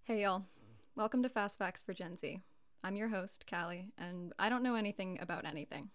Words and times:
Hey 0.02 0.22
y'all, 0.22 0.46
welcome 0.96 1.22
to 1.22 1.28
Fast 1.28 1.56
Facts 1.56 1.82
for 1.82 1.94
Gen 1.94 2.16
Z. 2.16 2.40
I'm 2.82 2.96
your 2.96 3.10
host, 3.10 3.44
Callie, 3.48 3.92
and 3.96 4.32
I 4.40 4.48
don't 4.48 4.64
know 4.64 4.74
anything 4.74 5.20
about 5.22 5.46
anything. 5.46 5.90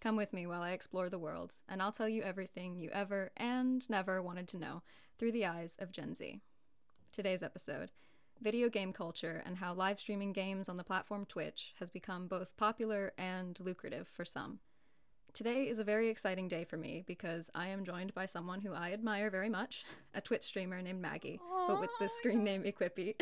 Come 0.00 0.16
with 0.16 0.32
me 0.32 0.46
while 0.46 0.62
I 0.62 0.70
explore 0.70 1.10
the 1.10 1.18
world, 1.18 1.52
and 1.68 1.82
I'll 1.82 1.92
tell 1.92 2.08
you 2.08 2.22
everything 2.22 2.74
you 2.74 2.88
ever 2.90 3.32
and 3.36 3.88
never 3.90 4.22
wanted 4.22 4.48
to 4.48 4.56
know 4.56 4.82
through 5.18 5.32
the 5.32 5.44
eyes 5.44 5.76
of 5.78 5.92
Gen 5.92 6.14
Z. 6.14 6.40
Today's 7.12 7.42
episode 7.42 7.90
video 8.40 8.70
game 8.70 8.94
culture 8.94 9.42
and 9.44 9.58
how 9.58 9.74
live 9.74 10.00
streaming 10.00 10.32
games 10.32 10.70
on 10.70 10.78
the 10.78 10.84
platform 10.84 11.26
Twitch 11.26 11.74
has 11.78 11.90
become 11.90 12.26
both 12.26 12.56
popular 12.56 13.12
and 13.18 13.60
lucrative 13.60 14.08
for 14.08 14.24
some. 14.24 14.60
Today 15.34 15.68
is 15.68 15.78
a 15.78 15.84
very 15.84 16.08
exciting 16.08 16.48
day 16.48 16.64
for 16.64 16.78
me 16.78 17.04
because 17.06 17.50
I 17.54 17.68
am 17.68 17.84
joined 17.84 18.14
by 18.14 18.24
someone 18.24 18.62
who 18.62 18.72
I 18.72 18.92
admire 18.92 19.30
very 19.30 19.50
much, 19.50 19.84
a 20.14 20.22
Twitch 20.22 20.44
streamer 20.44 20.80
named 20.80 21.02
Maggie, 21.02 21.38
but 21.68 21.78
with 21.78 21.90
the 22.00 22.08
screen 22.08 22.42
name 22.42 22.62
Equippy. 22.62 23.16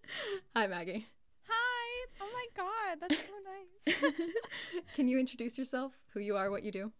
Hi, 0.56 0.66
Maggie. 0.66 1.06
God, 2.92 3.08
that's 3.08 3.24
so 3.24 3.94
nice. 3.96 4.12
Can 4.94 5.08
you 5.08 5.18
introduce 5.18 5.56
yourself, 5.56 5.94
who 6.12 6.20
you 6.20 6.36
are, 6.36 6.50
what 6.50 6.62
you 6.62 6.70
do? 6.70 6.92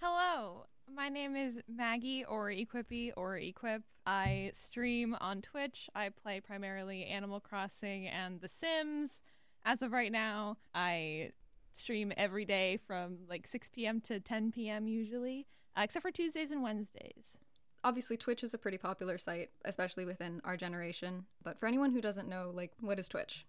Hello. 0.00 0.66
My 0.94 1.08
name 1.08 1.36
is 1.36 1.60
Maggie 1.66 2.24
or 2.24 2.50
Equippy 2.50 3.12
or 3.16 3.38
Equip. 3.38 3.82
I 4.06 4.50
stream 4.52 5.16
on 5.20 5.40
Twitch. 5.40 5.88
I 5.94 6.10
play 6.10 6.40
primarily 6.40 7.04
Animal 7.04 7.40
Crossing 7.40 8.08
and 8.08 8.40
The 8.40 8.48
Sims. 8.48 9.22
As 9.64 9.80
of 9.80 9.92
right 9.92 10.12
now, 10.12 10.58
I 10.74 11.30
stream 11.72 12.12
every 12.16 12.44
day 12.44 12.78
from 12.86 13.18
like 13.28 13.46
6 13.46 13.70
p.m. 13.70 14.00
to 14.02 14.20
10 14.20 14.52
p.m. 14.52 14.86
usually, 14.86 15.46
uh, 15.76 15.82
except 15.82 16.02
for 16.02 16.10
Tuesdays 16.10 16.50
and 16.50 16.62
Wednesdays. 16.62 17.38
Obviously, 17.84 18.18
Twitch 18.18 18.42
is 18.42 18.52
a 18.52 18.58
pretty 18.58 18.78
popular 18.78 19.16
site, 19.16 19.50
especially 19.64 20.04
within 20.04 20.42
our 20.44 20.58
generation. 20.58 21.24
But 21.42 21.58
for 21.58 21.66
anyone 21.66 21.92
who 21.92 22.02
doesn't 22.02 22.28
know, 22.28 22.50
like, 22.52 22.72
what 22.80 22.98
is 22.98 23.08
Twitch? 23.08 23.46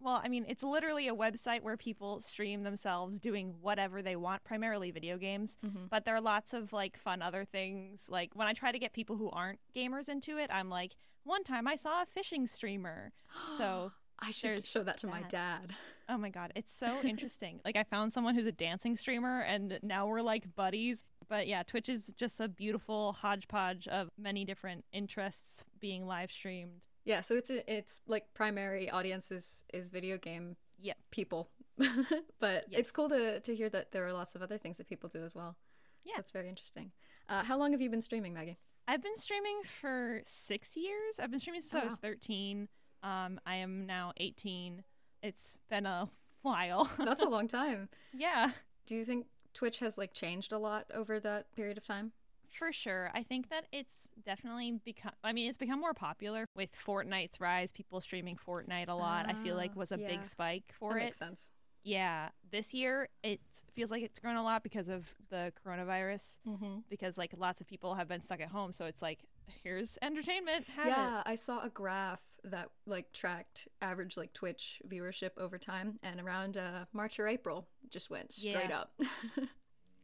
Well, 0.00 0.20
I 0.22 0.28
mean, 0.28 0.44
it's 0.48 0.62
literally 0.62 1.08
a 1.08 1.14
website 1.14 1.62
where 1.62 1.76
people 1.76 2.20
stream 2.20 2.62
themselves 2.62 3.18
doing 3.18 3.54
whatever 3.60 4.00
they 4.00 4.16
want, 4.16 4.44
primarily 4.44 4.90
video 4.90 5.16
games. 5.16 5.58
Mm-hmm. 5.64 5.86
But 5.90 6.04
there 6.04 6.14
are 6.14 6.20
lots 6.20 6.54
of 6.54 6.72
like 6.72 6.96
fun 6.96 7.20
other 7.20 7.44
things. 7.44 8.06
Like 8.08 8.30
when 8.34 8.46
I 8.46 8.52
try 8.52 8.70
to 8.70 8.78
get 8.78 8.92
people 8.92 9.16
who 9.16 9.28
aren't 9.30 9.58
gamers 9.74 10.08
into 10.08 10.38
it, 10.38 10.50
I'm 10.52 10.70
like, 10.70 10.94
one 11.24 11.42
time 11.42 11.66
I 11.66 11.76
saw 11.76 12.02
a 12.02 12.06
fishing 12.06 12.46
streamer. 12.46 13.12
So 13.56 13.92
I 14.20 14.30
should 14.30 14.64
show 14.64 14.82
that 14.82 14.98
to 14.98 15.06
my 15.06 15.22
dad. 15.22 15.74
Oh 16.08 16.16
my 16.16 16.30
god, 16.30 16.52
it's 16.56 16.72
so 16.72 17.00
interesting. 17.04 17.60
like 17.64 17.76
I 17.76 17.84
found 17.84 18.12
someone 18.12 18.34
who's 18.34 18.46
a 18.46 18.52
dancing 18.52 18.96
streamer 18.96 19.40
and 19.40 19.78
now 19.82 20.06
we're 20.06 20.22
like 20.22 20.54
buddies. 20.54 21.04
But 21.28 21.46
yeah, 21.46 21.62
Twitch 21.62 21.88
is 21.88 22.12
just 22.16 22.40
a 22.40 22.48
beautiful 22.48 23.12
hodgepodge 23.12 23.86
of 23.88 24.08
many 24.18 24.44
different 24.44 24.84
interests 24.92 25.64
being 25.80 26.06
live 26.06 26.30
streamed. 26.30 26.88
Yeah, 27.04 27.20
so 27.22 27.36
it's 27.36 27.50
it's 27.50 28.00
like 28.06 28.34
primary 28.34 28.90
audience 28.90 29.30
is, 29.30 29.64
is 29.72 29.88
video 29.88 30.18
game 30.18 30.56
Yep. 30.80 30.96
people, 31.10 31.50
but 32.40 32.66
it's 32.70 32.90
cool 32.90 33.08
to 33.08 33.40
to 33.40 33.54
hear 33.54 33.68
that 33.70 33.92
there 33.92 34.06
are 34.06 34.12
lots 34.12 34.34
of 34.34 34.42
other 34.42 34.58
things 34.58 34.76
that 34.78 34.88
people 34.88 35.08
do 35.08 35.24
as 35.24 35.34
well. 35.34 35.56
Yeah. 36.04 36.12
that's 36.16 36.30
very 36.30 36.48
interesting. 36.48 36.92
Uh, 37.28 37.42
how 37.44 37.58
long 37.58 37.72
have 37.72 37.80
you 37.80 37.90
been 37.90 38.00
streaming, 38.02 38.32
Maggie? 38.34 38.58
I've 38.86 39.02
been 39.02 39.18
streaming 39.18 39.60
for 39.80 40.22
6 40.24 40.76
years. 40.76 41.18
I've 41.20 41.30
been 41.30 41.40
streaming 41.40 41.60
since 41.60 41.74
Oh, 41.74 41.80
I 41.80 41.84
was 41.84 41.92
wow. 41.94 41.98
13. 42.02 42.68
Um 43.02 43.40
I 43.46 43.56
am 43.56 43.86
now 43.86 44.12
18. 44.18 44.82
It's 45.22 45.58
been 45.68 45.84
a 45.86 46.08
while. 46.42 46.88
That's 46.98 47.22
a 47.22 47.28
long 47.36 47.48
time. 47.48 47.88
yeah. 48.14 48.52
Do 48.86 48.94
you 48.94 49.04
think 49.04 49.26
Twitch 49.52 49.80
has 49.80 49.98
like 49.98 50.12
changed 50.14 50.52
a 50.52 50.58
lot 50.58 50.86
over 50.94 51.18
that 51.20 51.52
period 51.54 51.76
of 51.76 51.84
time? 51.84 52.12
For 52.50 52.72
sure. 52.72 53.10
I 53.14 53.22
think 53.22 53.50
that 53.50 53.66
it's 53.72 54.08
definitely 54.24 54.80
become 54.84 55.12
I 55.22 55.32
mean, 55.32 55.48
it's 55.48 55.58
become 55.58 55.80
more 55.80 55.94
popular 55.94 56.46
with 56.56 56.70
Fortnite's 56.86 57.40
rise, 57.40 57.72
people 57.72 58.00
streaming 58.00 58.36
Fortnite 58.36 58.88
a 58.88 58.94
lot. 58.94 59.26
I 59.28 59.34
feel 59.34 59.56
like 59.56 59.72
Ah, 59.74 59.78
was 59.80 59.92
a 59.92 59.98
yeah. 59.98 60.08
big 60.08 60.24
spike 60.26 60.64
for 60.78 60.94
that 60.94 61.00
it. 61.00 61.04
makes 61.04 61.18
sense. 61.18 61.50
Yeah. 61.84 62.30
This 62.50 62.74
year 62.74 63.08
it 63.22 63.40
feels 63.74 63.90
like 63.90 64.02
it's 64.02 64.18
grown 64.18 64.36
a 64.36 64.42
lot 64.42 64.62
because 64.62 64.88
of 64.88 65.08
the 65.30 65.52
coronavirus 65.64 66.38
Mm-hmm. 66.46 66.78
because 66.90 67.16
like 67.16 67.32
lots 67.36 67.60
of 67.60 67.66
people 67.66 67.94
have 67.94 68.08
been 68.08 68.20
stuck 68.20 68.40
at 68.40 68.48
home, 68.48 68.72
so 68.72 68.86
it's 68.86 69.00
like 69.02 69.20
here's 69.62 69.96
entertainment. 70.02 70.66
Have 70.76 70.86
it. 70.86 70.90
Yeah, 70.90 71.22
I 71.24 71.34
saw 71.36 71.60
a 71.62 71.68
graph 71.70 72.20
that 72.44 72.68
like 72.86 73.12
tracked 73.12 73.68
average 73.80 74.16
like 74.16 74.32
Twitch 74.32 74.82
viewership 74.88 75.30
over 75.38 75.56
time, 75.58 75.98
and 76.02 76.20
around 76.20 76.56
uh, 76.56 76.84
March 76.92 77.18
or 77.20 77.28
April, 77.28 77.66
it 77.84 77.90
just 77.90 78.10
went 78.10 78.32
straight 78.32 78.68
Yeah. 78.70 78.78
up. 78.80 78.92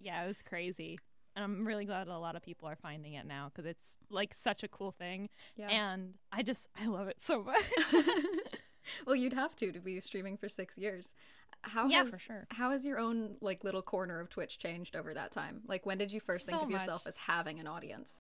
Yeah, 0.01 0.23
it 0.25 0.27
was 0.29 0.43
crazy. 0.43 0.99
And 1.37 1.45
I'm 1.45 1.67
really 1.67 1.85
glad 1.85 2.09
a 2.09 2.19
lot 2.19 2.37
of 2.37 2.43
people 2.43 2.69
are 2.69 2.77
finding 2.77 3.15
it 3.15 3.27
now 3.27 3.51
because 3.53 3.69
it's 3.69 3.99
like 4.11 4.33
such 4.35 4.63
a 4.63 4.69
cool 4.69 4.93
thing. 4.93 5.29
yeah. 5.57 5.69
And 5.69 6.15
I 6.31 6.43
just, 6.43 6.69
I 6.81 6.87
love 6.87 7.09
it 7.09 7.17
so 7.21 7.43
much. 7.43 7.63
well, 9.07 9.17
you'd 9.17 9.33
have 9.33 9.57
to 9.57 9.73
to 9.73 9.81
be 9.81 9.99
streaming 10.01 10.37
for 10.37 10.49
six 10.49 10.79
years. 10.79 11.15
How 11.63 11.89
Yeah, 11.89 12.05
has, 12.05 12.11
for 12.11 12.19
sure. 12.19 12.47
How 12.51 12.71
has 12.71 12.85
your 12.85 12.99
own 12.99 13.37
like 13.41 13.65
little 13.65 13.83
corner 13.83 14.21
of 14.21 14.29
Twitch 14.29 14.59
changed 14.59 14.95
over 14.97 15.15
that 15.15 15.33
time? 15.33 15.63
Like, 15.67 15.87
when 15.87 15.99
did 15.99 16.13
you 16.13 16.21
first 16.21 16.47
think 16.47 16.59
So 16.61 16.65
of 16.65 16.71
yourself 16.71 17.07
as 17.07 17.17
having 17.17 17.59
an 17.59 17.67
audience? 17.67 18.21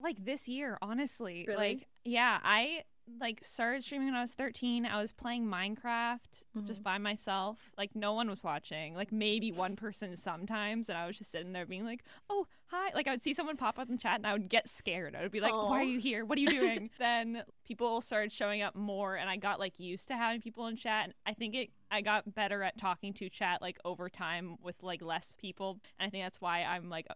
like 0.00 0.24
this 0.24 0.48
year, 0.48 0.76
honestly. 0.82 1.44
Really? 1.46 1.68
Like, 1.68 1.88
yeah, 2.04 2.38
I 2.42 2.82
like 3.20 3.40
started 3.42 3.84
streaming 3.84 4.08
when 4.08 4.16
I 4.16 4.22
was 4.22 4.34
13. 4.34 4.86
I 4.86 5.00
was 5.00 5.12
playing 5.12 5.46
Minecraft 5.46 6.18
mm-hmm. 6.56 6.66
just 6.66 6.82
by 6.82 6.98
myself. 6.98 7.58
Like, 7.76 7.94
no 7.94 8.12
one 8.12 8.28
was 8.28 8.42
watching. 8.42 8.94
Like, 8.94 9.12
maybe 9.12 9.52
one 9.52 9.76
person 9.76 10.16
sometimes. 10.16 10.88
And 10.88 10.98
I 10.98 11.06
was 11.06 11.18
just 11.18 11.30
sitting 11.30 11.52
there 11.52 11.66
being 11.66 11.84
like, 11.84 12.04
oh, 12.30 12.46
hi. 12.66 12.90
Like, 12.94 13.06
I 13.06 13.12
would 13.12 13.22
see 13.22 13.34
someone 13.34 13.56
pop 13.56 13.78
up 13.78 13.88
in 13.88 13.98
chat 13.98 14.16
and 14.16 14.26
I 14.26 14.32
would 14.32 14.48
get 14.48 14.68
scared. 14.68 15.14
I 15.14 15.22
would 15.22 15.32
be 15.32 15.40
like, 15.40 15.52
Aw. 15.52 15.70
why 15.70 15.80
are 15.80 15.84
you 15.84 15.98
here? 15.98 16.24
What 16.24 16.38
are 16.38 16.42
you 16.42 16.48
doing? 16.60 16.90
then 16.98 17.42
people 17.66 18.00
started 18.00 18.32
showing 18.32 18.62
up 18.62 18.74
more 18.74 19.16
and 19.16 19.28
I 19.28 19.36
got 19.36 19.58
like 19.60 19.78
used 19.78 20.08
to 20.08 20.16
having 20.16 20.40
people 20.40 20.66
in 20.66 20.76
chat. 20.76 21.04
And 21.04 21.14
I 21.26 21.34
think 21.34 21.54
it, 21.54 21.70
I 21.90 22.00
got 22.00 22.34
better 22.34 22.62
at 22.62 22.78
talking 22.78 23.12
to 23.14 23.28
chat 23.28 23.60
like 23.60 23.78
over 23.84 24.08
time 24.08 24.56
with 24.62 24.82
like 24.82 25.02
less 25.02 25.36
people. 25.38 25.78
And 25.98 26.08
I 26.08 26.10
think 26.10 26.24
that's 26.24 26.40
why 26.40 26.62
I'm 26.62 26.88
like 26.88 27.06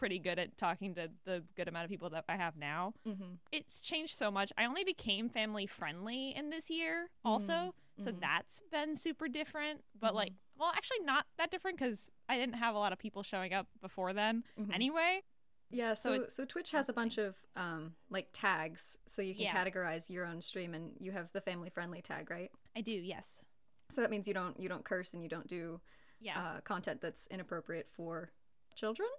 pretty 0.00 0.18
good 0.18 0.38
at 0.38 0.56
talking 0.56 0.94
to 0.94 1.10
the 1.26 1.44
good 1.56 1.68
amount 1.68 1.84
of 1.84 1.90
people 1.90 2.08
that 2.08 2.24
I 2.26 2.36
have 2.36 2.56
now. 2.56 2.94
Mm-hmm. 3.06 3.34
It's 3.52 3.82
changed 3.82 4.16
so 4.16 4.30
much. 4.30 4.50
I 4.56 4.64
only 4.64 4.82
became 4.82 5.28
family 5.28 5.66
friendly 5.66 6.34
in 6.34 6.48
this 6.48 6.70
year 6.70 7.10
also. 7.22 7.74
So 8.00 8.10
mhm. 8.10 8.18
that's 8.20 8.62
been 8.72 8.96
super 8.96 9.28
different. 9.28 9.84
But 10.00 10.12
Mhm. 10.12 10.16
like, 10.16 10.32
well, 10.58 10.72
actually 10.74 11.00
not 11.00 11.26
that 11.36 11.50
different 11.50 11.78
because 11.78 12.10
I 12.30 12.38
didn't 12.38 12.54
have 12.54 12.74
a 12.74 12.78
lot 12.78 12.94
of 12.94 12.98
people 12.98 13.22
showing 13.22 13.52
up 13.52 13.66
before 13.82 14.14
then 14.14 14.42
Mhm. 14.58 14.72
anyway. 14.74 15.20
Yeah, 15.68 15.92
so 15.92 16.22
So 16.22 16.28
so, 16.28 16.44
Twitch 16.46 16.70
has 16.70 16.88
a 16.88 16.94
bunch 16.94 17.18
of 17.18 17.36
um 17.54 17.94
like 18.08 18.30
tags, 18.32 18.96
so 19.06 19.20
you 19.20 19.34
can 19.34 19.42
Yeah. 19.44 19.54
categorize 19.54 20.08
your 20.08 20.24
own 20.24 20.40
stream, 20.40 20.72
and 20.72 20.96
you 20.98 21.12
have 21.12 21.30
the 21.32 21.42
family 21.42 21.68
friendly 21.68 22.00
tag, 22.00 22.30
right? 22.30 22.50
I 22.74 22.80
do, 22.80 22.90
yes. 22.90 23.44
So 23.90 24.00
that 24.00 24.10
means 24.10 24.26
you 24.26 24.32
don't 24.34 24.58
you 24.58 24.68
don't 24.70 24.84
curse 24.84 25.12
and 25.12 25.22
you 25.22 25.28
don't 25.28 25.46
do 25.46 25.80
Yeah. 26.20 26.40
uh, 26.42 26.60
content 26.62 27.02
that's 27.02 27.26
inappropriate 27.26 27.88
for 27.90 28.32
children. 28.74 29.10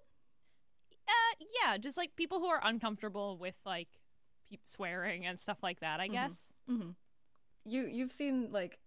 Yeah, 1.64 1.78
just 1.78 1.98
like 1.98 2.16
people 2.16 2.40
who 2.40 2.48
are 2.48 2.60
uncomfortable 2.64 3.38
with 3.38 3.56
like 3.66 3.90
pe- 4.50 4.58
swearing 4.66 5.26
and 5.26 5.40
stuff 5.40 5.58
like 5.64 5.80
that, 5.82 6.00
I 6.00 6.08
Mhm. 6.08 6.12
guess. 6.12 6.50
Mm-hmm. 6.70 6.90
You 7.66 7.86
you've 7.88 8.12
seen 8.12 8.52
like 8.52 8.80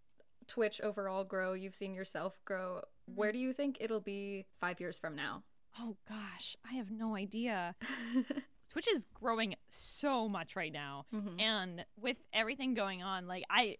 Twitch 0.47 0.81
overall 0.81 1.25
grow. 1.25 1.53
You've 1.55 1.75
seen 1.75 1.95
yourself 1.95 2.39
grow. 2.45 2.83
Where 3.07 3.33
do 3.33 3.39
you 3.39 3.53
think 3.53 3.79
it'll 3.81 4.01
be 4.01 4.47
five 4.61 4.81
years 4.81 4.99
from 4.99 5.15
now? 5.17 5.43
Oh 5.79 5.97
gosh, 6.09 6.57
I 6.71 6.75
have 6.75 6.91
no 6.91 7.17
idea. 7.17 7.75
Twitch 8.71 8.89
is 8.89 9.07
growing 9.15 9.55
so 9.69 10.29
much 10.29 10.57
right 10.57 10.73
now. 10.73 11.07
Mhm. 11.13 11.41
and 11.41 11.87
with 12.01 12.23
everything 12.33 12.75
going 12.75 13.03
on 13.03 13.27
like 13.29 13.45
i 13.51 13.77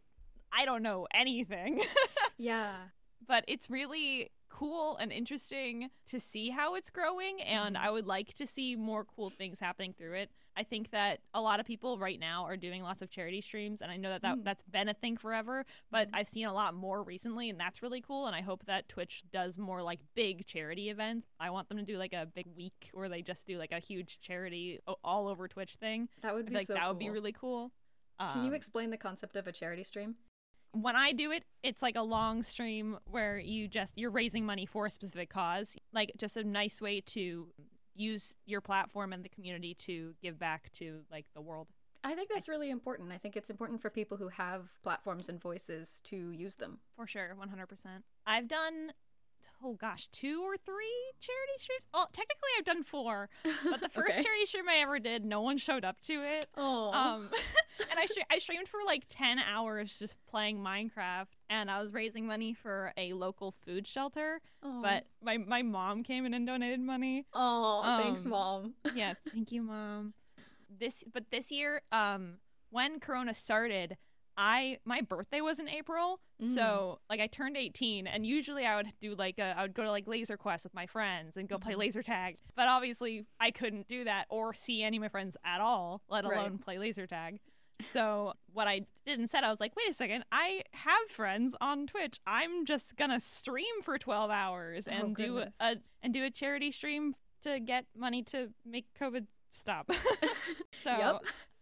i 0.53 0.65
don't 0.65 0.83
know 0.83 1.07
anything 1.13 1.81
Yeah. 2.39 2.75
but 3.27 3.45
it's 3.49 3.69
really 3.69 4.31
cool 4.59 4.97
and 4.99 5.11
interesting 5.11 5.91
to 6.07 6.21
see 6.21 6.49
how 6.51 6.77
it's 6.77 6.89
growing 6.89 7.41
and 7.43 7.75
Mhm. 7.75 7.81
i 7.81 7.91
would 7.91 8.07
like 8.07 8.33
to 8.35 8.47
see 8.47 8.77
more 8.77 9.05
cool 9.05 9.29
things 9.29 9.59
happening 9.59 9.93
through 9.93 10.13
it 10.15 10.31
i 10.57 10.63
think 10.63 10.91
that 10.91 11.21
a 11.35 11.41
lot 11.41 11.59
of 11.59 11.67
people 11.67 11.99
right 11.99 12.21
now 12.21 12.45
are 12.45 12.57
doing 12.57 12.81
lots 12.83 13.03
of 13.03 13.11
charity 13.11 13.41
streams 13.41 13.83
and 13.83 13.91
i 13.91 13.97
know 13.97 14.11
that, 14.11 14.23
that 14.23 14.37
Mm. 14.39 14.45
that's 14.45 14.63
been 14.63 14.89
a 14.89 14.95
thing 14.95 15.17
forever 15.17 15.67
but 15.91 16.09
Mhm. 16.09 16.15
i've 16.15 16.29
seen 16.29 16.47
a 16.47 16.53
lot 16.55 16.73
more 16.73 17.03
recently 17.03 17.51
and 17.51 17.59
that's 17.59 17.83
really 17.83 18.01
cool 18.01 18.27
and 18.29 18.37
i 18.37 18.43
hope 18.43 18.65
that 18.67 18.89
twitch 18.89 19.25
does 19.33 19.59
more 19.59 19.83
like 19.83 19.99
big 20.15 20.47
charity 20.47 20.89
events 20.89 21.27
i 21.41 21.51
want 21.51 21.69
them 21.69 21.79
to 21.79 21.85
do 21.85 21.99
like 21.99 22.13
a 22.13 22.25
big 22.27 22.47
week 22.55 22.91
where 22.93 23.09
they 23.09 23.23
just 23.23 23.47
do 23.49 23.59
like 23.59 23.73
a 23.73 23.81
huge 23.81 24.21
charity 24.21 24.79
all 25.03 25.27
over 25.27 25.49
twitch 25.49 25.75
thing 25.77 26.09
That 26.23 26.33
would 26.33 26.47
be 26.47 26.55
like 26.55 26.69
so 26.69 26.75
that 26.75 26.87
would 26.89 26.99
be 27.01 27.11
really 27.11 27.33
cool 27.33 27.73
Can 28.21 28.45
you 28.45 28.51
Um, 28.53 28.55
explain 28.55 28.91
the 28.91 28.97
concept 28.97 29.35
of 29.35 29.49
a 29.49 29.53
charity 29.53 29.83
stream? 29.83 30.17
When 30.75 30.97
I 30.97 31.13
do 31.13 31.31
it, 31.33 31.45
it's 31.63 31.83
like 31.83 31.97
a 31.97 32.03
long 32.03 32.43
stream 32.43 32.99
where 33.11 33.39
you 33.39 33.69
just 33.69 33.97
you're 33.97 34.11
raising 34.11 34.45
money 34.45 34.67
for 34.67 34.87
a 34.87 34.91
specific 34.91 35.31
cause, 35.31 35.77
like 35.93 36.13
just 36.19 36.37
a 36.37 36.45
nice 36.45 36.81
way 36.81 37.01
to 37.03 37.49
use 37.95 38.35
your 38.45 38.61
platform 38.61 39.13
and 39.13 39.25
the 39.25 39.29
community 39.29 39.73
to 39.75 40.15
give 40.23 40.39
back 40.39 40.71
to 40.75 41.01
like 41.11 41.27
the 41.35 41.41
world. 41.41 41.69
I 42.03 42.15
think 42.15 42.29
that's 42.29 42.49
really 42.49 42.71
important. 42.71 43.13
I 43.13 43.17
think 43.19 43.35
it's 43.37 43.49
important 43.49 43.81
for 43.81 43.89
people 43.89 44.17
who 44.19 44.29
have 44.29 44.69
platforms 44.83 45.29
and 45.31 45.41
voices 45.41 46.01
to 46.05 46.33
use 46.33 46.57
them. 46.57 46.81
For 46.97 47.07
sure, 47.07 47.35
100%. 47.41 47.87
I've 48.27 48.49
done 48.49 48.93
oh 49.63 49.75
gosh, 49.75 50.09
two 50.09 50.43
or 50.43 50.57
three 50.59 50.93
charity 51.21 51.53
streams. 51.59 51.87
Well, 51.95 52.09
technically 52.13 52.49
I've 52.59 52.65
done 52.67 52.83
four, 52.83 53.31
but 53.71 53.81
the 53.81 53.89
first 53.91 54.19
Okay. 54.19 54.23
charity 54.23 54.45
stream 54.47 54.69
I 54.69 54.77
ever 54.83 54.99
did, 54.99 55.25
no 55.25 55.41
one 55.41 55.57
showed 55.57 55.85
up 55.85 56.01
to 56.03 56.23
it. 56.23 56.47
Oh, 56.57 56.93
Um, 56.93 57.31
and 57.91 57.99
I, 57.99 58.05
stre- 58.07 58.25
I 58.31 58.39
streamed 58.39 58.69
for 58.69 58.81
like 58.87 59.05
10 59.09 59.39
hours 59.39 59.99
just 59.99 60.17
playing 60.29 60.59
Minecraft, 60.59 61.27
and 61.51 61.71
I 61.71 61.81
was 61.81 61.93
raising 61.93 62.27
money 62.27 62.55
for 62.55 62.93
a 62.97 63.13
local 63.13 63.55
food 63.67 63.87
shelter. 63.87 64.41
But 64.63 65.07
my, 65.23 65.39
my 65.39 65.63
mom 65.63 66.03
came 66.03 66.25
in 66.27 66.35
and 66.35 66.47
donated 66.47 66.81
money. 66.81 67.27
oh, 67.33 67.99
thanks, 68.03 68.23
um, 68.25 68.31
mom. 68.31 68.75
yes, 68.95 69.17
thank 69.33 69.53
you, 69.53 69.63
mom. 69.63 70.15
This, 70.79 71.05
but 71.13 71.31
this 71.31 71.51
year, 71.53 71.83
um, 71.93 72.39
when 72.71 72.99
Corona 73.01 73.35
started, 73.35 73.97
I 74.37 74.79
my 74.85 75.01
birthday 75.01 75.41
was 75.41 75.61
in 75.61 75.69
April, 75.69 76.19
Mm. 76.43 76.49
so 76.53 76.99
like 77.09 77.21
I 77.21 77.29
turned 77.29 77.57
18, 77.57 78.09
and 78.09 78.27
usually 78.27 78.67
I 78.67 78.75
would 78.75 78.89
do 79.01 79.15
like 79.15 79.39
a, 79.39 79.55
I 79.57 79.63
would 79.63 79.73
go 79.75 79.85
to 79.85 79.91
like 79.93 80.09
Laser 80.09 80.37
Quest 80.37 80.65
with 80.65 80.75
my 80.75 80.87
friends 80.87 81.37
and 81.37 81.49
go 81.49 81.57
play 81.59 81.75
Mhm. 81.75 81.79
laser 81.79 82.03
tag. 82.03 82.39
But 82.57 82.67
obviously, 82.67 83.25
I 83.39 83.53
couldn't 83.53 83.87
do 83.87 84.03
that 84.03 84.25
or 84.31 84.53
see 84.53 84.83
any 84.83 84.97
of 84.97 85.01
my 85.03 85.09
friends 85.09 85.37
at 85.45 85.61
all, 85.61 86.03
let 86.09 86.25
Right. 86.25 86.37
alone 86.41 86.59
play 86.59 86.79
laser 86.79 87.07
tag. 87.07 87.39
So 87.85 88.35
what 88.53 88.67
I 88.69 88.83
did 89.07 89.21
instead, 89.21 89.45
I 89.45 89.51
was 89.51 89.61
like, 89.61 89.75
wait 89.77 89.89
a 89.91 89.93
second, 89.95 90.25
I 90.33 90.63
have 90.73 91.09
friends 91.09 91.55
on 91.61 91.87
Twitch. 91.87 92.19
I'm 92.27 92.65
just 92.65 92.97
gonna 92.97 93.21
stream 93.21 93.83
for 93.83 93.99
12 93.99 94.31
hours 94.31 94.89
Oh, 94.89 94.93
and 94.95 95.17
do 95.17 95.39
a 95.39 95.77
and 96.03 96.13
do 96.15 96.25
a 96.25 96.31
charity 96.31 96.71
stream 96.71 97.15
to 97.43 97.61
get 97.61 97.85
money 97.97 98.23
to 98.25 98.49
make 98.65 98.87
COVID 98.99 99.27
stop. 99.51 99.91
so 100.79 100.91
yep. 100.91 101.17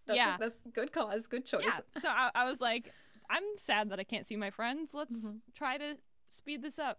That's 0.07 0.17
yeah. 0.17 0.35
a, 0.37 0.39
that's 0.39 0.57
good 0.73 0.93
cause, 0.93 1.27
good 1.27 1.45
choice. 1.47 1.65
yeah, 1.65 1.81
so 2.01 2.09
I, 2.09 2.31
I 2.35 2.45
was 2.45 2.61
like, 2.61 2.93
I'm 3.31 3.43
sad 3.57 3.91
that 3.91 4.01
I 4.01 4.05
can't 4.05 4.27
see 4.27 4.37
my 4.37 4.51
friends. 4.51 4.95
Let's 4.95 5.33
Mhm. 5.33 5.39
try 5.55 5.79
to 5.79 5.97
speed 6.29 6.63
this 6.63 6.79
up. 6.79 6.99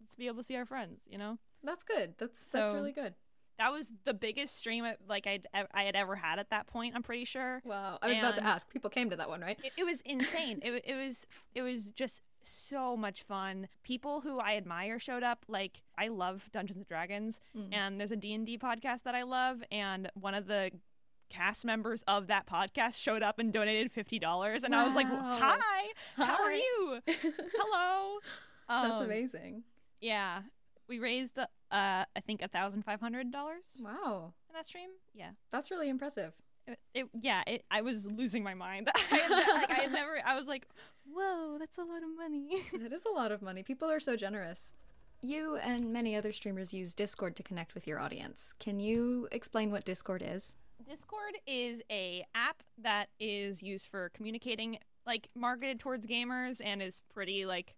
Let's 0.00 0.14
be 0.14 0.26
able 0.26 0.38
to 0.38 0.42
see 0.42 0.56
our 0.56 0.66
friends. 0.66 1.00
You 1.06 1.16
know, 1.18 1.38
That's 1.62 1.84
good. 1.84 2.14
That's 2.18 2.50
that's 2.50 2.70
So- 2.70 2.76
really 2.76 2.92
good. 2.92 3.14
That 3.58 3.72
was 3.72 3.92
the 4.04 4.14
biggest 4.14 4.56
stream 4.58 4.84
like 5.08 5.26
I'd 5.26 5.46
I 5.72 5.84
had 5.84 5.94
ever 5.96 6.16
had 6.16 6.38
at 6.38 6.50
that 6.50 6.66
point. 6.66 6.94
I'm 6.94 7.02
pretty 7.02 7.24
sure. 7.24 7.60
Wow. 7.64 7.98
I 8.02 8.08
was 8.08 8.18
about 8.18 8.34
to 8.36 8.44
ask. 8.44 8.68
People 8.70 8.90
came 8.90 9.10
to 9.10 9.16
that 9.16 9.28
one, 9.28 9.40
right? 9.40 9.58
It, 9.62 9.72
it 9.78 9.84
was 9.84 10.00
insane. 10.02 10.60
it, 10.62 10.82
it 10.86 10.94
was 10.94 11.26
it 11.54 11.62
was 11.62 11.90
just 11.90 12.22
so 12.42 12.96
much 12.96 13.22
fun. 13.22 13.68
People 13.84 14.20
who 14.20 14.38
I 14.38 14.56
admire 14.56 14.98
showed 14.98 15.22
up. 15.22 15.44
Like 15.48 15.82
I 15.96 16.08
love 16.08 16.48
Dungeons 16.52 16.76
and 16.78 16.86
Dragons, 16.88 17.38
Mm. 17.56 17.68
and 17.72 18.00
there's 18.00 18.12
a 18.12 18.16
D&D 18.16 18.58
podcast 18.58 19.04
that 19.04 19.14
I 19.14 19.22
love 19.22 19.62
and 19.70 20.10
one 20.14 20.34
of 20.34 20.46
the 20.46 20.70
cast 21.30 21.64
members 21.64 22.04
of 22.06 22.26
that 22.26 22.46
podcast 22.46 22.96
showed 23.00 23.22
up 23.22 23.38
and 23.38 23.52
donated 23.52 23.92
$50 23.92 24.62
and 24.62 24.74
I 24.74 24.84
was 24.84 24.94
like, 24.94 25.10
Wow. 25.10 25.38
"Hi, 25.40 25.84
how 26.16 26.42
are 26.44 26.52
you? 26.52 26.98
Hello." 27.08 28.18
That's 28.68 28.98
Um, 29.00 29.04
amazing. 29.04 29.62
Yeah. 30.00 30.42
We 30.88 30.98
raised 30.98 31.38
uh 31.38 31.46
I 31.70 32.06
think 32.26 32.40
$1,500 32.40 33.32
Wow. 33.80 34.32
in 34.48 34.54
that 34.54 34.66
stream. 34.66 34.90
Yeah. 35.14 35.30
That's 35.50 35.70
really 35.70 35.88
impressive. 35.88 36.32
It, 36.66 36.78
it 36.94 37.06
yeah, 37.20 37.42
it, 37.46 37.64
I 37.70 37.82
was 37.82 38.06
losing 38.06 38.42
my 38.42 38.54
mind. 38.54 38.88
I 39.10 39.16
had, 39.16 39.30
like 39.30 39.70
I 39.70 39.74
had 39.82 39.92
never 39.92 40.18
I 40.24 40.34
was 40.38 40.46
like, 40.48 40.66
"Whoa, 41.04 41.56
that's 41.58 41.76
a 41.78 41.82
lot 41.82 42.02
of 42.02 42.08
money." 42.16 42.62
That 42.82 42.92
is 42.92 43.04
a 43.04 43.10
lot 43.14 43.32
of 43.32 43.42
money. 43.42 43.62
People 43.62 43.90
are 43.90 44.00
so 44.00 44.16
generous. 44.16 44.72
You 45.20 45.56
and 45.56 45.92
many 45.92 46.16
other 46.16 46.32
streamers 46.32 46.74
use 46.74 46.94
Discord 46.94 47.34
to 47.36 47.42
connect 47.42 47.74
with 47.74 47.86
your 47.86 47.98
audience. 47.98 48.54
Can 48.58 48.78
you 48.80 49.26
explain 49.32 49.70
what 49.70 49.84
Discord 49.84 50.22
is? 50.26 50.56
Discord 50.88 51.38
is 51.46 51.82
a 51.90 52.24
app 52.34 52.62
that 52.82 53.08
is 53.18 53.62
used 53.62 53.88
for 53.88 54.10
communicating, 54.10 54.78
like 55.06 55.28
marketed 55.34 55.78
towards 55.78 56.06
gamers, 56.06 56.60
and 56.62 56.82
is 56.82 57.00
pretty 57.12 57.46
like 57.46 57.74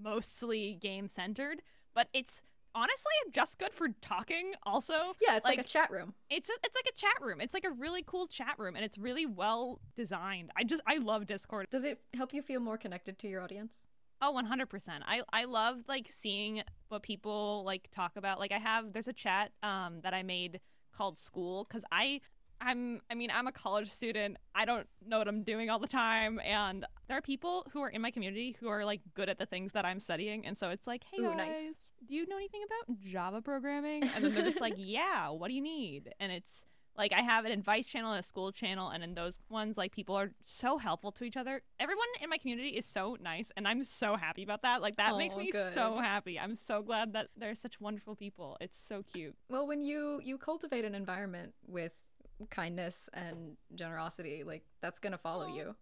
mostly 0.00 0.74
game 0.80 1.08
centered. 1.08 1.62
But 1.98 2.08
it's 2.12 2.42
honestly 2.76 3.10
just 3.32 3.58
good 3.58 3.74
for 3.74 3.88
talking. 4.00 4.52
Also, 4.62 5.14
Yeah, 5.20 5.34
it's 5.34 5.44
like, 5.44 5.56
Like- 5.56 5.66
a 5.66 5.68
chat 5.68 5.90
room. 5.90 6.14
it's 6.30 6.46
just, 6.46 6.60
it's 6.64 6.76
like 6.76 6.86
a 6.88 6.96
chat 6.96 7.20
room. 7.20 7.40
It's 7.40 7.52
like 7.54 7.64
a 7.64 7.72
really 7.72 8.04
cool 8.06 8.28
chat 8.28 8.54
room, 8.56 8.76
and 8.76 8.84
it's 8.84 8.96
really 8.96 9.26
well 9.26 9.80
designed. 9.96 10.52
I 10.56 10.62
just 10.62 10.80
I 10.86 10.98
love 10.98 11.26
Discord. 11.26 11.66
Does 11.72 11.82
it 11.82 12.00
help 12.14 12.32
you 12.32 12.40
feel 12.40 12.60
more 12.60 12.78
connected 12.78 13.18
to 13.18 13.26
your 13.26 13.40
audience? 13.42 13.88
Oh, 14.22 14.32
100%. 14.32 15.02
I 15.06 15.22
I 15.32 15.44
love 15.46 15.78
like 15.88 16.06
seeing 16.08 16.62
what 16.88 17.02
people 17.02 17.64
like 17.66 17.90
talk 17.90 18.12
about. 18.14 18.38
Like 18.38 18.52
I 18.52 18.58
have 18.58 18.92
there's 18.92 19.08
a 19.08 19.12
chat 19.12 19.50
um 19.64 20.00
that 20.02 20.14
I 20.14 20.22
made 20.22 20.60
called 20.94 21.18
school 21.18 21.64
cuz 21.64 21.82
I 21.90 22.20
I'm 22.60 23.00
I 23.10 23.14
mean, 23.14 23.30
I'm 23.32 23.46
a 23.46 23.52
college 23.52 23.90
student. 23.90 24.36
I 24.54 24.64
don't 24.64 24.86
know 25.06 25.18
what 25.18 25.28
I'm 25.28 25.42
doing 25.42 25.70
all 25.70 25.78
the 25.78 25.88
time 25.88 26.40
and 26.40 26.84
there 27.08 27.16
are 27.16 27.22
people 27.22 27.66
who 27.72 27.80
are 27.82 27.88
in 27.88 28.02
my 28.02 28.10
community 28.10 28.56
who 28.60 28.68
are 28.68 28.84
like 28.84 29.00
good 29.14 29.28
at 29.28 29.38
the 29.38 29.46
things 29.46 29.72
that 29.72 29.84
I'm 29.84 30.00
studying 30.00 30.46
and 30.46 30.56
so 30.56 30.70
it's 30.70 30.86
like, 30.86 31.04
"Hey 31.10 31.22
Ooh, 31.22 31.34
guys, 31.34 31.36
nice. 31.36 31.92
do 32.06 32.14
you 32.14 32.26
know 32.26 32.36
anything 32.36 32.62
about 32.64 33.00
Java 33.00 33.40
programming?" 33.40 34.02
And 34.04 34.24
then 34.24 34.34
they're 34.34 34.44
just 34.44 34.60
like, 34.60 34.74
"Yeah, 34.76 35.30
what 35.30 35.48
do 35.48 35.54
you 35.54 35.62
need?" 35.62 36.12
And 36.20 36.32
it's 36.32 36.64
like 36.98 37.12
I 37.12 37.20
have 37.20 37.44
an 37.44 37.52
advice 37.52 37.86
channel 37.86 38.10
and 38.10 38.18
a 38.20 38.22
school 38.24 38.50
channel, 38.50 38.88
and 38.90 39.04
in 39.04 39.14
those 39.14 39.38
ones, 39.48 39.78
like 39.78 39.92
people 39.92 40.16
are 40.16 40.32
so 40.42 40.76
helpful 40.76 41.12
to 41.12 41.24
each 41.24 41.36
other. 41.36 41.62
Everyone 41.78 42.08
in 42.20 42.28
my 42.28 42.38
community 42.38 42.70
is 42.70 42.84
so 42.84 43.16
nice, 43.22 43.52
and 43.56 43.68
I'm 43.68 43.84
so 43.84 44.16
happy 44.16 44.42
about 44.42 44.62
that. 44.62 44.82
Like 44.82 44.96
that 44.96 45.16
makes 45.16 45.36
me 45.36 45.50
good. 45.52 45.72
so 45.72 45.96
happy. 45.98 46.38
I'm 46.38 46.56
so 46.56 46.82
glad 46.82 47.12
that 47.12 47.28
they're 47.36 47.54
such 47.54 47.80
wonderful 47.80 48.16
people. 48.16 48.56
It's 48.60 48.78
so 48.78 49.04
cute. 49.04 49.36
Well, 49.48 49.66
when 49.66 49.80
you 49.80 50.20
you 50.24 50.36
cultivate 50.36 50.84
an 50.84 50.96
environment 50.96 51.54
with 51.66 52.02
kindness 52.50 53.08
and 53.12 53.56
generosity, 53.74 54.44
like 54.44 54.62
that's 54.80 55.00
to 55.12 55.18
follow 55.18 55.46
you. 55.46 55.74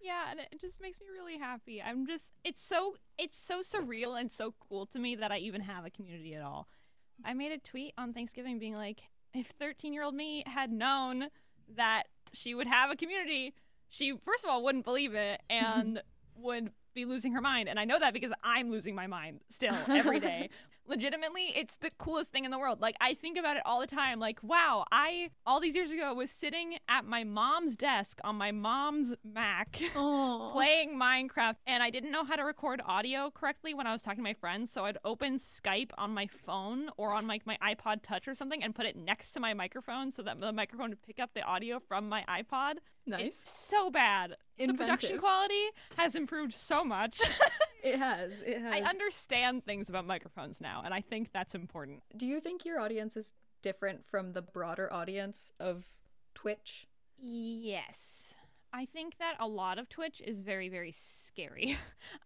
Yeah, 0.00 0.30
and 0.30 0.40
it 0.40 0.60
just 0.60 0.80
makes 0.80 0.98
me 1.00 1.06
really 1.12 1.38
happy. 1.38 1.82
I'm 1.82 2.06
just 2.06 2.32
it's 2.44 2.62
so 2.64 2.94
it's 3.18 3.38
so 3.38 3.60
surreal 3.60 4.18
and 4.18 4.30
so 4.30 4.54
cool 4.68 4.86
to 4.86 4.98
me 4.98 5.14
that 5.16 5.30
I 5.30 5.38
even 5.38 5.60
have 5.62 5.84
a 5.84 5.90
community 5.90 6.34
at 6.34 6.42
all. 6.42 6.68
I 7.24 7.34
made 7.34 7.52
a 7.52 7.58
tweet 7.58 7.92
on 7.98 8.14
Thanksgiving 8.14 8.58
being 8.58 8.74
like, 8.74 9.02
if 9.34 9.52
13-year-old 9.58 10.14
me 10.14 10.42
had 10.46 10.72
known 10.72 11.28
that 11.76 12.04
she 12.32 12.54
would 12.54 12.66
have 12.66 12.90
a 12.90 12.96
community, 12.96 13.52
she 13.90 14.16
first 14.16 14.44
of 14.44 14.50
all 14.50 14.64
wouldn't 14.64 14.84
believe 14.84 15.14
it 15.14 15.42
and 15.50 16.02
would 16.36 16.70
be 16.94 17.04
losing 17.04 17.32
her 17.32 17.40
mind. 17.40 17.68
And 17.68 17.78
I 17.78 17.84
know 17.84 17.98
that 17.98 18.14
because 18.14 18.32
I'm 18.42 18.70
losing 18.70 18.94
my 18.94 19.06
mind 19.06 19.40
still 19.48 19.74
every 19.88 20.20
day. 20.20 20.48
Legitimately, 20.86 21.52
it's 21.54 21.76
the 21.76 21.90
coolest 21.98 22.32
thing 22.32 22.44
in 22.44 22.50
the 22.50 22.58
world. 22.58 22.80
Like 22.80 22.96
I 23.00 23.14
think 23.14 23.38
about 23.38 23.56
it 23.56 23.62
all 23.64 23.80
the 23.80 23.86
time. 23.86 24.18
Like, 24.18 24.38
wow, 24.42 24.84
I 24.90 25.30
all 25.46 25.60
these 25.60 25.74
years 25.74 25.90
ago 25.90 26.12
was 26.14 26.30
sitting 26.30 26.78
at 26.88 27.04
my 27.04 27.24
mom's 27.24 27.76
desk 27.76 28.20
on 28.24 28.36
my 28.36 28.50
mom's 28.50 29.14
Mac 29.22 29.72
playing 29.92 30.98
Minecraft 30.98 31.56
and 31.66 31.82
I 31.82 31.90
didn't 31.90 32.10
know 32.10 32.24
how 32.24 32.36
to 32.36 32.42
record 32.42 32.82
audio 32.84 33.30
correctly 33.30 33.74
when 33.74 33.86
I 33.86 33.92
was 33.92 34.02
talking 34.02 34.18
to 34.18 34.22
my 34.22 34.34
friends, 34.34 34.72
so 34.72 34.84
I'd 34.84 34.98
open 35.04 35.36
Skype 35.36 35.90
on 35.96 36.12
my 36.12 36.26
phone 36.26 36.90
or 36.96 37.12
on 37.12 37.26
like 37.26 37.46
my 37.46 37.56
iPod 37.62 38.02
Touch 38.02 38.26
or 38.26 38.34
something 38.34 38.62
and 38.62 38.74
put 38.74 38.86
it 38.86 38.96
next 38.96 39.32
to 39.32 39.40
my 39.40 39.54
microphone 39.54 40.10
so 40.10 40.22
that 40.22 40.40
the 40.40 40.52
microphone 40.52 40.90
would 40.90 41.02
pick 41.02 41.20
up 41.20 41.30
the 41.34 41.42
audio 41.42 41.78
from 41.78 42.08
my 42.08 42.24
iPod. 42.28 42.76
It's 43.06 43.36
nice. 43.36 43.36
so 43.36 43.90
bad. 43.90 44.36
The 44.58 44.74
production 44.74 45.18
quality 45.18 45.68
has 45.96 46.14
improved 46.14 46.52
so 46.52 46.84
much. 46.84 47.20
It 47.82 47.98
has. 47.98 48.32
It 48.44 48.60
has. 48.60 48.72
I 48.74 48.80
understand 48.80 49.64
things 49.64 49.88
about 49.88 50.06
microphones 50.06 50.60
now, 50.60 50.82
and 50.84 50.92
I 50.94 51.00
think 51.00 51.32
that's 51.32 51.54
important. 51.54 52.02
Do 52.16 52.26
you 52.26 52.40
think 52.40 52.64
your 52.64 52.78
audience 52.80 53.16
is 53.16 53.32
different 53.62 54.04
from 54.04 54.32
the 54.32 54.42
broader 54.42 54.92
audience 54.92 55.52
of 55.60 55.84
Twitch? 56.34 56.86
Yes. 57.18 58.34
I 58.72 58.84
think 58.84 59.18
that 59.18 59.34
a 59.40 59.48
lot 59.48 59.78
of 59.78 59.88
Twitch 59.88 60.22
is 60.24 60.40
very, 60.40 60.68
very 60.68 60.92
scary. 60.92 61.76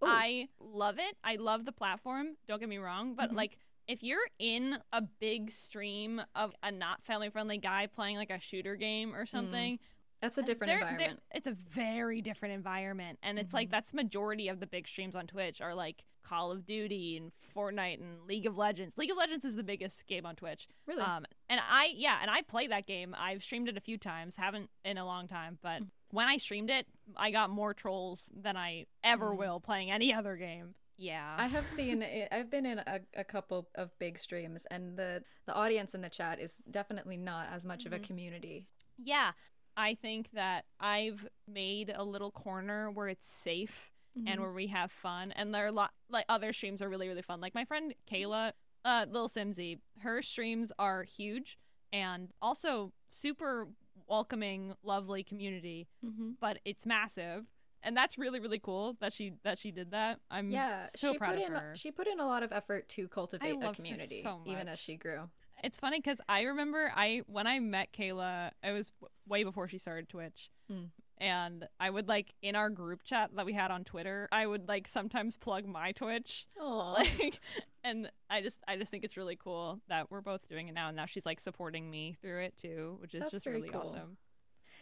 I 0.03 0.49
love 0.61 0.99
it. 0.99 1.17
I 1.25 1.37
love 1.37 1.65
the 1.65 1.73
platform. 1.73 2.37
Don't 2.47 2.61
get 2.61 2.69
me 2.69 2.79
wrong. 2.79 3.15
But 3.15 3.31
Mhm. 3.31 3.37
like, 3.37 3.59
if 3.89 4.03
you're 4.03 4.27
in 4.39 4.79
a 4.93 5.01
big 5.01 5.51
stream 5.51 6.21
of 6.35 6.55
a 6.63 6.71
not 6.71 7.03
family 7.03 7.31
friendly 7.31 7.59
guy 7.59 7.87
playing 7.87 8.17
like 8.17 8.31
a 8.31 8.39
shooter 8.39 8.77
game 8.77 9.15
or 9.15 9.25
something, 9.27 9.79
That's 10.25 10.39
a 10.39 10.43
different 10.43 10.71
they're- 10.71 10.81
they're- 10.81 10.89
environment. 10.89 11.23
It's 11.35 11.47
a 11.47 11.53
very 11.53 12.23
different 12.23 12.55
environment. 12.55 13.19
And 13.23 13.39
it's 13.39 13.53
like 13.53 13.69
Mhm. 13.69 13.73
that's 13.73 13.93
majority 13.93 14.49
of 14.49 14.59
the 14.61 14.67
big 14.67 14.89
streams 14.89 15.15
on 15.15 15.27
Twitch 15.27 15.61
are 15.61 15.75
like 15.75 16.05
Call 16.23 16.51
of 16.51 16.65
Duty 16.65 17.19
and 17.19 17.31
Fortnite 17.55 18.01
and 18.01 18.23
League 18.27 18.47
of 18.47 18.57
Legends. 18.57 18.97
League 18.97 19.11
of 19.11 19.19
Legends 19.19 19.45
is 19.45 19.57
the 19.57 19.63
biggest 19.63 20.07
game 20.07 20.25
on 20.25 20.35
Twitch. 20.37 20.67
Really? 20.87 21.03
Um, 21.03 21.27
and 21.51 21.61
I, 21.63 21.93
yeah, 21.95 22.19
and 22.23 22.31
I 22.31 22.41
play 22.41 22.67
that 22.69 22.87
game. 22.87 23.15
I've 23.19 23.45
streamed 23.45 23.69
it 23.69 23.77
a 23.77 23.81
few 23.83 23.99
times, 23.99 24.37
haven't 24.37 24.71
in 24.85 24.97
a 24.97 25.05
long 25.05 25.29
time, 25.29 25.59
but 25.61 25.83
Mm. 25.83 25.91
when 26.11 26.27
I 26.27 26.39
streamed 26.39 26.71
it, 26.71 26.87
I 27.17 27.31
got 27.31 27.51
more 27.51 27.75
trolls 27.75 28.33
than 28.35 28.57
I 28.57 28.87
ever 29.03 29.33
Mm. 29.33 29.37
will 29.37 29.61
playing 29.61 29.91
any 29.91 30.15
other 30.15 30.37
game. 30.37 30.75
Yeah. 30.97 31.37
I 31.39 31.49
have 31.49 31.67
seen 31.67 32.01
it. 32.03 32.29
I've 32.33 32.49
been 32.51 32.65
in 32.65 32.79
a, 32.79 33.01
a 33.15 33.25
couple 33.25 33.69
of 33.75 33.99
big 33.99 34.19
streams, 34.19 34.65
and 34.67 34.97
the 34.97 35.23
the 35.45 35.53
audience 35.55 35.95
in 35.95 36.01
the 36.01 36.09
chat 36.09 36.41
is 36.41 36.59
definitely 36.71 37.19
not 37.19 37.49
as 37.51 37.67
much 37.67 37.85
of 37.85 37.93
a 37.93 37.99
Mhm. 37.99 38.05
community. 38.05 38.69
yeah. 38.97 39.33
I 39.77 39.95
think 39.95 40.31
that 40.33 40.65
I've 40.81 41.27
made 41.49 41.93
a 41.95 42.05
little 42.05 42.31
corner 42.31 42.91
where 42.91 43.09
it's 43.09 43.27
safe 43.27 43.91
Mm-hmm. 44.17 44.29
and 44.29 44.41
where 44.43 44.53
we 44.53 44.69
have 44.69 44.93
fun. 44.93 45.33
And 45.33 45.53
there 45.53 45.65
are 45.65 45.69
a 45.71 45.73
lot 45.73 45.91
like 46.09 46.25
other 46.29 46.53
streams 46.53 46.81
are 46.81 46.89
really 46.89 47.09
really 47.09 47.21
fun. 47.21 47.41
Like 47.41 47.53
my 47.53 47.65
friend 47.65 47.93
Kayla, 48.09 48.53
uh, 48.85 49.07
Lil 49.11 49.29
Simsie, 49.29 49.81
her 50.03 50.23
streams 50.23 50.71
are 50.79 51.03
huge, 51.03 51.59
and 51.93 52.31
also 52.41 52.93
super 53.11 53.67
welcoming, 54.07 54.75
lovely 54.85 55.25
community, 55.25 55.89
Mm-hmm. 56.07 56.31
but 56.41 56.61
it's 56.65 56.87
massive. 56.87 57.47
And 57.83 57.97
that's 57.97 58.17
really 58.17 58.39
really 58.39 58.61
cool 58.61 58.97
that 59.01 59.13
she 59.13 59.33
that 59.43 59.59
she 59.59 59.73
did 59.73 59.91
that. 59.91 60.21
I'm 60.31 60.49
Yeah, 60.49 60.83
so 60.83 61.11
she 61.11 61.19
proud 61.19 61.31
put 61.35 61.39
of 61.43 61.47
in 61.49 61.53
her. 61.53 61.73
she 61.75 61.91
put 61.91 62.07
in 62.07 62.21
a 62.21 62.27
lot 62.27 62.45
of 62.45 62.53
effort 62.53 62.89
to 62.91 63.09
cultivate 63.09 63.57
a 63.61 63.73
community, 63.73 64.21
so 64.23 64.43
even 64.47 64.69
as 64.69 64.79
she 64.79 64.95
grew. 64.97 65.29
It's 65.65 65.79
funny 65.79 65.99
because 65.99 66.21
I 66.29 66.43
remember 66.43 66.93
I 66.95 67.23
when 67.27 67.47
I 67.47 67.59
met 67.61 67.93
Kayla, 67.93 68.51
it 68.63 68.73
was 68.73 68.91
w- 69.01 69.11
way 69.27 69.45
before 69.45 69.67
she 69.69 69.79
started 69.79 70.09
Twitch, 70.09 70.51
Mm. 70.71 70.91
and 71.19 71.69
I 71.81 71.91
would 71.91 72.09
like 72.09 72.35
in 72.43 72.55
our 72.57 72.71
group 72.71 73.03
chat 73.03 73.31
that 73.37 73.45
we 73.47 73.53
had 73.53 73.71
on 73.71 73.85
Twitter, 73.85 74.29
I 74.33 74.47
would 74.47 74.69
like 74.69 74.87
sometimes 74.89 75.37
plug 75.37 75.67
my 75.67 75.93
Twitch, 75.93 76.47
Oh, 76.59 76.95
like, 76.99 77.41
and 77.85 78.11
I 78.31 78.41
just 78.43 78.61
I 78.69 78.77
just 78.77 78.91
think 78.91 79.05
it's 79.05 79.17
really 79.17 79.37
cool 79.37 79.81
that 79.89 80.11
we're 80.11 80.21
both 80.23 80.47
doing 80.49 80.69
it 80.69 80.73
now, 80.75 80.89
and 80.89 80.97
now 80.97 81.07
she's 81.07 81.27
like 81.27 81.41
supporting 81.41 81.91
me 81.91 82.17
through 82.21 82.41
it 82.43 82.57
too, 82.57 82.97
which 83.01 83.15
is 83.15 83.21
That's 83.23 83.33
just 83.33 83.47
really 83.47 83.69
cool. 83.69 83.81
awesome. 83.81 84.17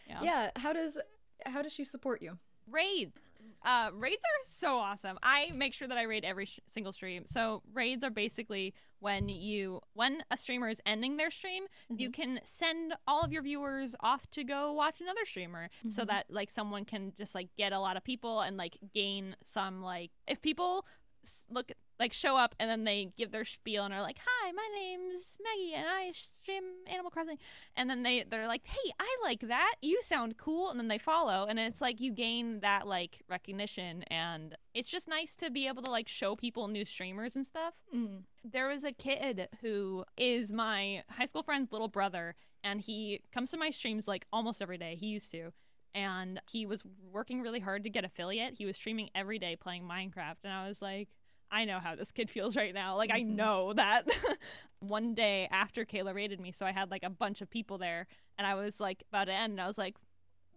Yeah. 0.09 0.21
yeah. 0.23 0.51
How 0.57 0.73
does 0.73 0.99
how 1.47 1.63
does 1.63 1.73
she 1.73 1.85
support 1.85 2.23
you? 2.23 2.39
Raid. 2.71 3.13
Uh, 3.65 3.91
raids 3.95 4.23
are 4.25 4.45
so 4.45 4.77
awesome. 4.79 5.19
I 5.23 5.51
make 5.55 5.73
sure 5.75 5.87
that 5.89 5.97
I 5.99 6.03
raid 6.03 6.25
every 6.25 6.47
sh- 6.47 6.61
single 6.69 6.93
stream. 6.93 7.25
So 7.27 7.63
raids 7.73 8.03
are 8.05 8.11
basically 8.11 8.75
when 9.01 9.29
you 9.29 9.81
when 9.95 10.23
a 10.31 10.37
streamer 10.37 10.69
is 10.69 10.81
ending 10.87 11.17
their 11.17 11.31
stream, 11.31 11.65
you 11.89 12.09
Mm-hmm. 12.11 12.23
can 12.23 12.41
send 12.45 12.95
all 13.07 13.23
of 13.23 13.33
your 13.33 13.43
viewers 13.43 13.95
off 14.01 14.29
to 14.33 14.45
go 14.45 14.73
watch 14.73 15.01
another 15.01 15.25
streamer, 15.25 15.69
so 15.89 16.03
Mhm. 16.03 16.07
that 16.09 16.27
like 16.31 16.51
someone 16.51 16.85
can 16.85 17.13
just 17.17 17.35
like 17.35 17.49
get 17.57 17.73
a 17.73 17.79
lot 17.81 17.97
of 17.97 18.05
people 18.05 18.41
and 18.41 18.57
like 18.57 18.79
gain 18.95 19.37
some 19.45 19.83
like 19.83 20.11
if 20.27 20.41
people 20.41 20.87
look 21.51 21.73
like 21.99 22.13
show 22.13 22.37
up 22.37 22.55
and 22.59 22.69
then 22.69 22.85
they 22.85 23.13
give 23.17 23.31
their 23.31 23.45
spiel 23.45 23.85
and 23.85 23.95
are 23.95 24.03
like, 24.03 24.19
"Hi, 24.25 24.53
my 24.53 24.69
name's 24.75 25.37
Maggie 25.43 25.75
and 25.75 25.87
I 25.87 26.11
stream 26.13 26.65
Animal 26.87 27.11
Crossing," 27.11 27.39
and 27.77 27.89
then 27.89 28.03
they 28.03 28.25
they're 28.25 28.49
like, 28.49 28.67
"Hey, 28.67 28.93
I 28.99 29.17
like 29.23 29.41
that. 29.41 29.77
You 29.83 30.01
sound 30.03 30.37
cool," 30.37 30.71
and 30.71 30.79
then 30.79 30.89
they 30.89 30.99
follow, 30.99 31.47
and 31.47 31.59
it's 31.59 31.81
like 31.81 32.01
you 32.01 32.13
gain 32.13 32.61
that 32.61 32.87
like 32.87 33.23
recognition, 33.29 34.03
and 34.05 34.57
it's 34.75 34.89
just 34.89 35.09
nice 35.09 35.37
to 35.37 35.51
be 35.51 35.69
able 35.69 35.83
to 35.83 35.91
like 35.91 36.09
show 36.09 36.35
people 36.35 36.69
new 36.69 36.85
streamers 36.85 37.37
and 37.37 37.47
stuff. 37.47 37.75
Mm. 37.95 38.23
there 38.45 38.69
was 38.69 38.85
a 38.85 38.93
kid 38.93 39.49
who 39.61 40.05
is 40.17 40.53
my 40.53 41.05
high 41.09 41.27
school 41.27 41.43
friend's 41.43 41.71
little 41.71 41.89
brother 41.89 42.35
and 42.65 42.81
he 42.81 43.21
comes 43.33 43.51
to 43.51 43.57
my 43.57 43.71
streams 43.71 44.09
like 44.09 44.27
almost 44.33 44.63
every 44.63 44.79
day. 44.79 44.97
He 44.99 45.07
used 45.07 45.31
to 45.33 45.53
and 45.95 46.41
he 46.51 46.65
was 46.67 46.83
working 47.13 47.41
really 47.43 47.61
hard 47.61 47.85
to 47.85 47.91
get 47.91 48.05
affiliate 48.05 48.55
he 48.57 48.65
was 48.67 48.77
streaming 48.77 49.11
every 49.15 49.39
day 49.39 49.57
playing 49.57 49.83
minecraft 49.83 50.37
and 50.45 50.53
i 50.53 50.67
was 50.67 50.81
like 50.83 51.09
i 51.51 51.65
know 51.65 51.79
how 51.79 51.95
this 51.95 52.13
kid 52.13 52.31
feels 52.37 52.57
right 52.57 52.75
now 52.75 52.97
like 52.97 53.11
i 53.11 53.21
Mhm. 53.21 53.37
know 53.37 53.73
that 53.75 54.07
one 54.81 55.15
day 55.15 55.49
after 55.51 55.85
kayla 55.85 56.15
raided 56.15 56.41
me 56.41 56.51
so 56.53 56.65
i 56.67 56.73
had 56.73 56.91
like 56.91 57.03
a 57.03 57.11
bunch 57.11 57.41
of 57.41 57.51
people 57.51 57.79
there 57.79 58.07
and 58.39 58.47
i 58.47 58.55
was 58.55 58.81
like 58.81 59.03
about 59.11 59.25
to 59.27 59.33
end 59.33 59.53
and 59.53 59.61
i 59.61 59.67
was 59.67 59.79
like 59.79 59.97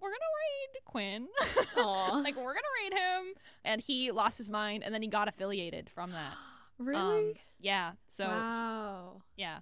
we're 0.02 0.10
gonna 0.10 0.20
raid 0.42 0.84
quinn 0.86 1.28
like 2.24 2.36
we're 2.36 2.54
gonna 2.54 2.76
raid 2.84 2.94
him 2.94 3.34
and 3.64 3.82
he 3.82 4.12
lost 4.12 4.38
his 4.38 4.50
mind 4.50 4.84
and 4.84 4.94
then 4.94 5.02
he 5.02 5.08
got 5.08 5.28
affiliated 5.28 5.90
from 5.94 6.12
that 6.12 6.36
really? 6.78 7.00
um, 7.02 7.34
yeah. 7.60 7.94
So 8.08 8.28
wow. 8.28 9.22
yeah, 9.38 9.60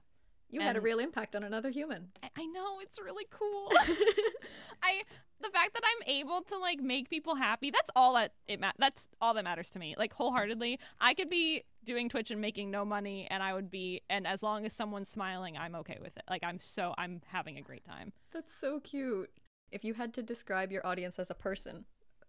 You 0.53 0.61
had 0.61 0.75
a 0.75 0.81
real 0.81 0.99
impact 0.99 1.35
on 1.35 1.43
another 1.43 1.69
human. 1.69 2.09
I, 2.21 2.29
I 2.37 2.45
know 2.45 2.79
it's 2.81 2.99
really 3.01 3.25
cool. 3.31 3.71
I 4.83 5.03
the 5.41 5.49
fact 5.49 5.73
that 5.73 5.83
I'm 5.83 6.07
able 6.09 6.41
to 6.43 6.57
like 6.57 6.79
make 6.81 7.09
people 7.09 7.35
happy. 7.35 7.71
That's 7.71 7.89
all 7.95 8.13
that 8.15 8.33
it 8.47 8.59
ma- 8.59 8.71
That's 8.77 9.07
all 9.19 9.33
that 9.33 9.43
matters 9.43 9.69
to 9.71 9.79
me. 9.79 9.95
Like 9.97 10.13
wholeheartedly, 10.13 10.79
I 11.01 11.13
could 11.13 11.29
be 11.29 11.63
doing 11.83 12.07
Twitch 12.09 12.31
and 12.31 12.39
making 12.39 12.71
no 12.71 12.85
money, 12.85 13.27
and 13.29 13.41
I 13.43 13.53
would 13.53 13.69
be. 13.71 14.01
And 14.09 14.25
as 14.27 14.43
long 14.43 14.65
as 14.65 14.73
someone's 14.73 15.09
smiling, 15.09 15.57
I'm 15.57 15.75
okay 15.75 15.97
with 16.01 16.15
it. 16.17 16.23
Like 16.29 16.43
I'm 16.43 16.59
so 16.59 16.93
I'm 16.97 17.21
having 17.27 17.57
a 17.57 17.61
great 17.61 17.83
time. 17.85 18.13
That's 18.31 18.53
so 18.53 18.79
cute. 18.79 19.29
If 19.71 19.83
you 19.83 19.95
had 19.95 20.13
to 20.15 20.23
describe 20.23 20.71
your 20.71 20.85
audience 20.85 21.17
as 21.19 21.29
a 21.29 21.35
person, 21.35 21.85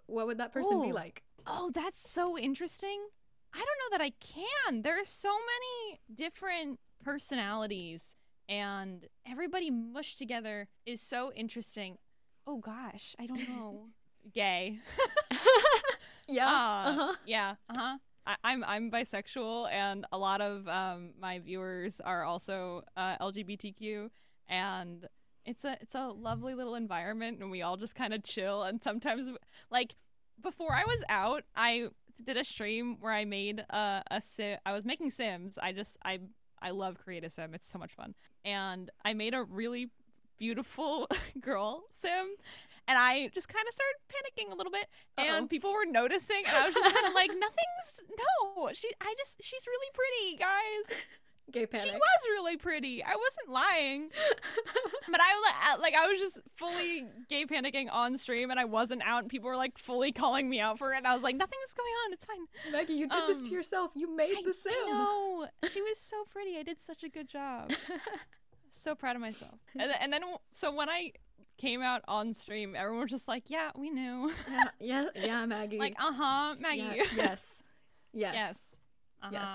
what 0.07 0.26
would 0.26 0.38
that 0.38 0.52
person 0.52 0.81
be 0.83 0.93
Oh. 0.93 0.95
like? 0.95 1.23
Oh, 1.47 1.71
that's 1.75 2.11
so 2.11 2.38
interesting. 2.38 3.07
I 3.52 3.59
don't 3.59 3.66
know 3.93 3.99
that 3.99 4.00
I 4.02 4.11
can. 4.19 4.83
There 4.83 4.99
are 4.99 5.04
so 5.04 5.28
many 5.28 6.00
different 6.12 6.81
personalities, 7.02 8.14
and 8.48 9.06
everybody 9.26 9.70
mushed 9.70 10.18
together 10.18 10.68
is 10.86 11.00
so 11.00 11.32
interesting. 11.34 11.98
Oh 12.46 12.58
gosh, 12.58 13.14
I 13.18 13.26
don't 13.26 13.48
know. 13.48 13.88
Gay. 14.32 14.78
Yeah. 16.26 16.46
Uh, 16.48 16.88
uh-huh. 16.90 17.14
Yeah. 17.26 17.54
Uh 17.68 17.74
huh. 17.78 17.98
I- 18.26 18.36
I'm 18.44 18.64
I'm 18.64 18.90
bisexual, 18.90 19.70
and 19.70 20.06
a 20.12 20.16
lot 20.18 20.40
of 20.40 20.66
um, 20.68 21.10
my 21.20 21.38
viewers 21.38 22.00
are 22.00 22.24
also 22.24 22.82
uh, 22.96 23.16
LGBTQ, 23.20 24.08
and 24.48 25.06
it's 25.44 25.64
a 25.66 25.76
it's 25.82 25.94
a 25.94 26.06
lovely 26.08 26.54
little 26.54 26.74
environment, 26.76 27.40
and 27.40 27.50
we 27.50 27.60
all 27.60 27.76
just 27.76 27.94
kind 27.94 28.14
of 28.14 28.22
chill. 28.22 28.62
And 28.62 28.82
sometimes, 28.82 29.28
like 29.70 29.96
before 30.42 30.72
I 30.72 30.84
was 30.84 31.04
out, 31.10 31.44
I 31.54 31.88
did 32.24 32.38
a 32.38 32.44
stream 32.44 32.96
where 33.00 33.12
I 33.12 33.26
made 33.26 33.60
a 33.68 34.02
a 34.10 34.22
sim. 34.22 34.56
I 34.64 34.72
was 34.72 34.86
making 34.86 35.10
Sims. 35.10 35.58
I 35.62 35.72
just 35.72 35.98
I 36.04 36.20
I 36.64 36.71
love 36.71 36.99
create 36.99 37.23
a 37.25 37.30
sim. 37.30 37.54
It's 37.54 37.68
so 37.71 37.78
much 37.78 37.92
fun, 37.92 38.14
and 38.44 38.90
I 39.04 39.12
made 39.14 39.35
a 39.35 39.42
really 39.44 39.90
beautiful 40.38 41.09
girl 41.40 41.85
sim. 41.90 42.26
And 42.87 42.99
I 42.99 43.28
just 43.33 43.49
kind 43.49 43.64
of 43.66 43.73
started 43.73 43.97
panicking 44.12 44.52
a 44.52 44.56
little 44.56 44.71
bit, 44.73 44.87
Uh-oh. 45.16 45.37
and 45.38 45.49
people 45.49 45.73
were 45.73 45.87
noticing 45.87 46.42
and 46.47 46.54
i 46.54 46.64
was 46.66 46.75
just 46.75 46.94
kind 46.94 47.06
of 47.06 47.14
like 47.14 47.30
nothing's 47.38 48.02
no 48.18 48.68
she 48.75 48.88
i 49.00 49.14
just 49.16 49.42
she's 49.42 49.62
really 49.66 49.88
pretty 49.94 50.37
guys 50.38 51.04
Gay 51.52 51.66
panic. 51.66 51.85
she 51.87 51.92
was 51.92 52.21
really 52.30 52.56
pretty 52.56 53.02
i 53.04 53.14
wasn't 53.16 53.49
lying 53.50 54.09
but 55.11 55.21
i 55.21 55.76
like 55.80 55.94
i 55.94 56.06
was 56.06 56.18
just 56.18 56.40
fully 56.56 57.04
gay 57.28 57.44
panicking 57.44 57.90
on 57.92 58.16
stream 58.16 58.50
and 58.50 58.59
i 58.59 58.64
wasn't 58.64 59.02
out 59.02 59.21
and 59.23 59.30
people 59.30 59.49
were 59.50 59.56
like 59.56 59.76
fully 59.78 60.11
calling 60.11 60.49
me 60.49 60.59
out 60.59 60.78
for 60.78 60.92
it 60.94 60.97
and 60.99 61.06
i 61.06 61.12
was 61.14 61.23
like 61.23 61.37
nothing's 61.37 61.75
going 61.76 61.92
on 62.06 62.12
it's 62.14 62.25
fine 62.25 62.47
Maggie, 62.73 62.94
you 62.94 63.06
did 63.09 63.23
this 63.28 63.40
to 63.42 63.49
Um, 63.49 63.52
yourself. 63.52 63.90
You 63.94 64.14
made 64.16 64.37
I, 64.38 64.42
the 64.44 64.54
sim. 64.54 64.73
I 64.73 64.90
know 64.90 65.47
she 65.63 65.63
was 65.94 66.00
so 66.00 66.24
pretty 66.30 66.58
i 66.58 66.62
did 66.62 66.80
such 66.80 67.04
a 67.04 67.08
good 67.08 67.28
job 67.28 67.70
so 68.70 68.94
proud 68.94 69.14
of 69.14 69.22
myself 69.22 69.54
and, 69.78 69.82
th- 69.90 69.96
and 70.00 70.12
then 70.12 70.22
so 70.52 70.74
when 70.74 70.88
i 70.88 71.12
came 71.56 71.80
out 71.82 72.02
on 72.08 72.34
stream 72.34 72.74
everyone 72.76 73.02
was 73.02 73.10
just 73.10 73.28
like 73.28 73.44
yeah 73.48 73.70
we 73.76 73.90
knew 73.90 74.28
yeah, 74.50 74.64
yeah, 74.80 75.04
yeah, 75.14 75.46
Maggie. 75.46 75.78
like 75.78 75.94
uh-huh 76.00 76.56
maggie 76.58 76.82
Yeah, 76.82 77.04
yes. 77.14 77.62
Yes. 78.12 78.34
Yes. 78.34 78.76
Uh-huh. 79.22 79.30
Yes. 79.32 79.48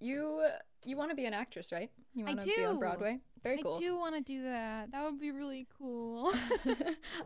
You 0.00 0.46
you 0.84 0.96
want 0.96 1.10
to 1.10 1.16
be 1.16 1.24
an 1.24 1.34
actress, 1.34 1.72
right? 1.72 1.90
You 2.14 2.24
want 2.24 2.40
to 2.40 2.46
be 2.46 2.64
on. 2.64 2.78
Broadway. 2.78 3.18
Very 3.42 3.60
cool. 3.62 3.76
I 3.76 3.78
do 3.78 3.96
want 3.98 4.14
to 4.14 4.20
do 4.20 4.42
that. 4.42 4.92
That 4.92 5.02
would 5.04 5.18
be 5.18 5.30
really 5.32 5.66
cool. 5.78 6.32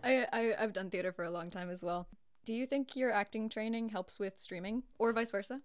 I, 0.04 0.26
I 0.32 0.54
I've 0.58 0.72
done 0.72 0.88
theater 0.90 1.12
for 1.12 1.24
a 1.24 1.30
long 1.30 1.50
time 1.50 1.70
as 1.70 1.82
well. 1.84 2.08
Do 2.44 2.54
you 2.54 2.66
think 2.66 2.96
your 2.96 3.12
acting 3.12 3.48
training 3.48 3.90
helps 3.90 4.18
with 4.18 4.38
streaming, 4.38 4.84
or 4.98 5.12
vice 5.12 5.30
versa? 5.30 5.60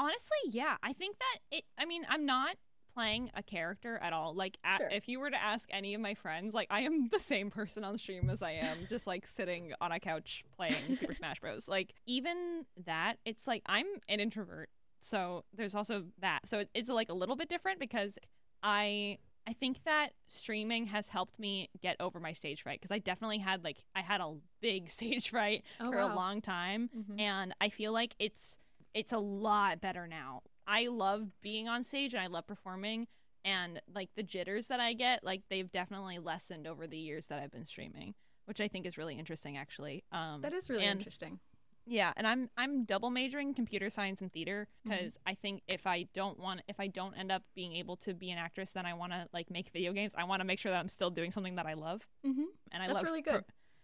Honestly, 0.00 0.38
yeah. 0.50 0.76
I 0.82 0.92
think 0.92 1.16
that 1.18 1.56
it. 1.56 1.64
I 1.78 1.84
mean, 1.84 2.06
I'm 2.08 2.24
not 2.26 2.56
playing 2.94 3.30
a 3.34 3.42
character 3.42 3.98
at 4.02 4.12
all. 4.12 4.34
Like, 4.34 4.58
a 4.64 4.78
Sure. 4.78 4.88
if 4.90 5.08
you 5.08 5.20
were 5.20 5.30
to 5.30 5.40
ask 5.40 5.68
any 5.72 5.94
of 5.94 6.00
my 6.00 6.14
friends, 6.14 6.54
like, 6.54 6.66
I 6.70 6.80
am 6.80 7.08
the 7.12 7.20
same 7.20 7.50
person 7.50 7.84
on 7.84 7.92
the 7.92 7.98
stream 7.98 8.28
as 8.30 8.42
I 8.42 8.52
am, 8.52 8.78
just 8.88 9.06
like 9.06 9.26
sitting 9.26 9.72
on 9.80 9.92
a 9.92 10.00
couch 10.00 10.42
playing 10.56 10.74
Super 10.96 11.14
Smash 11.14 11.38
Bros. 11.40 11.68
Like, 11.68 11.92
even 12.06 12.64
that, 12.86 13.18
it's 13.24 13.46
like 13.46 13.62
I'm 13.66 13.86
an 14.08 14.18
introvert, 14.20 14.70
so 15.00 15.44
there's 15.54 15.74
also 15.74 16.04
that. 16.20 16.46
So 16.48 16.60
it, 16.60 16.70
it's 16.74 16.88
like 16.88 17.10
a 17.10 17.14
little 17.14 17.36
bit 17.36 17.48
different 17.48 17.78
because 17.78 18.18
I. 18.62 19.18
I 19.46 19.54
think 19.54 19.82
that 19.84 20.10
streaming 20.28 20.86
has 20.88 21.08
helped 21.08 21.38
me 21.40 21.70
get 21.80 21.96
over 21.98 22.20
my 22.20 22.32
stage 22.34 22.62
fright 22.62 22.78
because 22.78 22.92
I 22.92 22.98
definitely 22.98 23.38
had 23.38 23.64
like 23.64 23.78
I 23.96 24.00
had 24.02 24.20
a 24.20 24.34
big 24.60 24.90
stage 24.96 25.30
fright 25.30 25.64
Oh 25.80 25.90
for 25.90 25.98
a 25.98 26.14
long 26.14 26.40
time 26.42 26.90
Mhm. 26.96 27.18
and 27.18 27.54
I 27.60 27.70
feel 27.70 27.90
like 27.90 28.14
it's 28.20 28.58
it's 28.94 29.12
a 29.12 29.18
lot 29.18 29.80
better 29.80 30.06
now. 30.06 30.42
I 30.66 30.86
love 30.88 31.28
being 31.42 31.68
on 31.68 31.82
stage 31.84 32.14
and 32.14 32.22
I 32.22 32.26
love 32.26 32.46
performing 32.46 33.06
and 33.44 33.80
like 33.94 34.10
the 34.16 34.22
jitters 34.22 34.68
that 34.68 34.80
I 34.80 34.92
get 34.92 35.24
like 35.24 35.42
they've 35.48 35.70
definitely 35.70 36.18
lessened 36.18 36.66
over 36.66 36.86
the 36.86 36.98
years 36.98 37.26
that 37.28 37.38
I've 37.38 37.50
been 37.50 37.66
streaming, 37.66 38.14
which 38.44 38.60
I 38.60 38.68
think 38.68 38.86
is 38.86 38.98
really 38.98 39.18
interesting 39.18 39.56
actually. 39.56 40.04
Um 40.12 40.42
That 40.42 40.52
is 40.52 40.68
really 40.68 40.84
and- 40.84 40.98
interesting. 40.98 41.40
yeah, 41.86 42.12
and 42.16 42.26
I'm 42.26 42.50
I'm 42.56 42.84
double 42.84 43.10
majoring 43.10 43.54
computer 43.54 43.88
science 43.90 44.20
and 44.22 44.30
theater 44.32 44.68
Mm-hmm. 44.86 44.90
because 44.98 45.18
I 45.26 45.34
think 45.34 45.62
if 45.66 45.86
I 45.86 46.06
don't 46.14 46.38
want 46.38 46.60
if 46.68 46.78
I 46.78 46.86
don't 46.88 47.14
end 47.14 47.32
up 47.32 47.42
being 47.54 47.74
able 47.76 47.96
to 47.98 48.14
be 48.14 48.30
an 48.30 48.38
actress, 48.38 48.72
then 48.72 48.86
I 48.86 48.94
want 48.94 49.12
to 49.12 49.26
like 49.32 49.50
make 49.50 49.70
video 49.70 49.92
games. 49.92 50.14
I 50.16 50.24
want 50.24 50.40
to 50.40 50.44
make 50.44 50.58
sure 50.58 50.70
that 50.72 50.78
I'm 50.78 50.88
still 50.88 51.10
doing 51.10 51.30
something 51.30 51.56
that 51.56 51.66
I 51.66 51.74
love, 51.74 52.06
Mm-hmm. 52.26 52.44
and 52.72 52.82
I 52.82 52.86
That's 52.86 52.96
love 52.96 53.04
really 53.04 53.22
pro- 53.22 53.40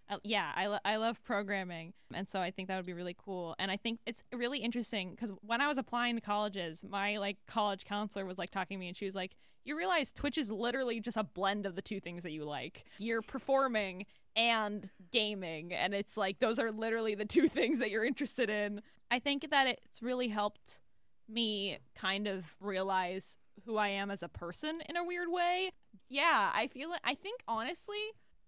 I- 0.08 0.18
yeah, 0.22 0.52
I, 0.54 0.66
lo- 0.66 0.78
I 0.84 0.96
love 0.96 1.22
programming, 1.24 1.92
and 2.14 2.28
so 2.28 2.40
I 2.40 2.50
think 2.50 2.68
that 2.68 2.76
would 2.76 2.86
be 2.86 2.92
really 2.92 3.16
cool. 3.18 3.54
And 3.58 3.70
I 3.70 3.76
think 3.76 4.00
it's 4.06 4.22
really 4.32 4.58
interesting 4.60 5.10
because 5.10 5.32
when 5.42 5.60
I 5.60 5.66
was 5.68 5.78
applying 5.78 6.14
to 6.14 6.20
colleges, 6.20 6.84
my 6.88 7.16
like 7.18 7.38
college 7.46 7.84
counselor 7.84 8.24
was 8.24 8.38
like 8.38 8.50
talking 8.50 8.76
to 8.76 8.80
me, 8.80 8.88
and 8.88 8.96
she 8.96 9.04
was 9.04 9.14
like, 9.14 9.32
"You 9.64 9.76
realize 9.76 10.12
Twitch 10.12 10.38
is 10.38 10.50
literally 10.50 11.00
just 11.00 11.16
a 11.16 11.24
blend 11.24 11.66
of 11.66 11.74
the 11.74 11.82
two 11.82 11.98
things 12.00 12.22
that 12.22 12.30
you 12.32 12.44
like. 12.44 12.84
You're 12.98 13.22
performing 13.22 14.06
and 14.36 14.88
gaming, 15.10 15.72
and 15.72 15.92
it's 15.94 16.16
like 16.16 16.38
those 16.38 16.58
are 16.58 16.70
literally 16.70 17.14
the 17.14 17.24
two 17.24 17.48
things 17.58 17.78
that 17.80 17.90
you're 17.90 18.04
interested 18.04 18.48
in." 18.48 18.82
I 19.10 19.18
think 19.18 19.50
that 19.50 19.66
it's 19.66 20.02
really 20.02 20.28
helped 20.28 20.80
me 21.28 21.78
kind 21.96 22.26
of 22.28 22.44
realize 22.60 23.36
who 23.64 23.76
I 23.76 23.88
am 23.88 24.10
as 24.10 24.22
a 24.22 24.28
person 24.28 24.80
in 24.88 24.96
a 24.96 25.02
weird 25.04 25.28
way 25.30 25.70
Yeah, 26.08 26.50
I 26.54 26.68
feel 26.68 26.92
it. 26.92 27.00
I 27.04 27.14
think 27.14 27.40
honestly, 27.48 27.98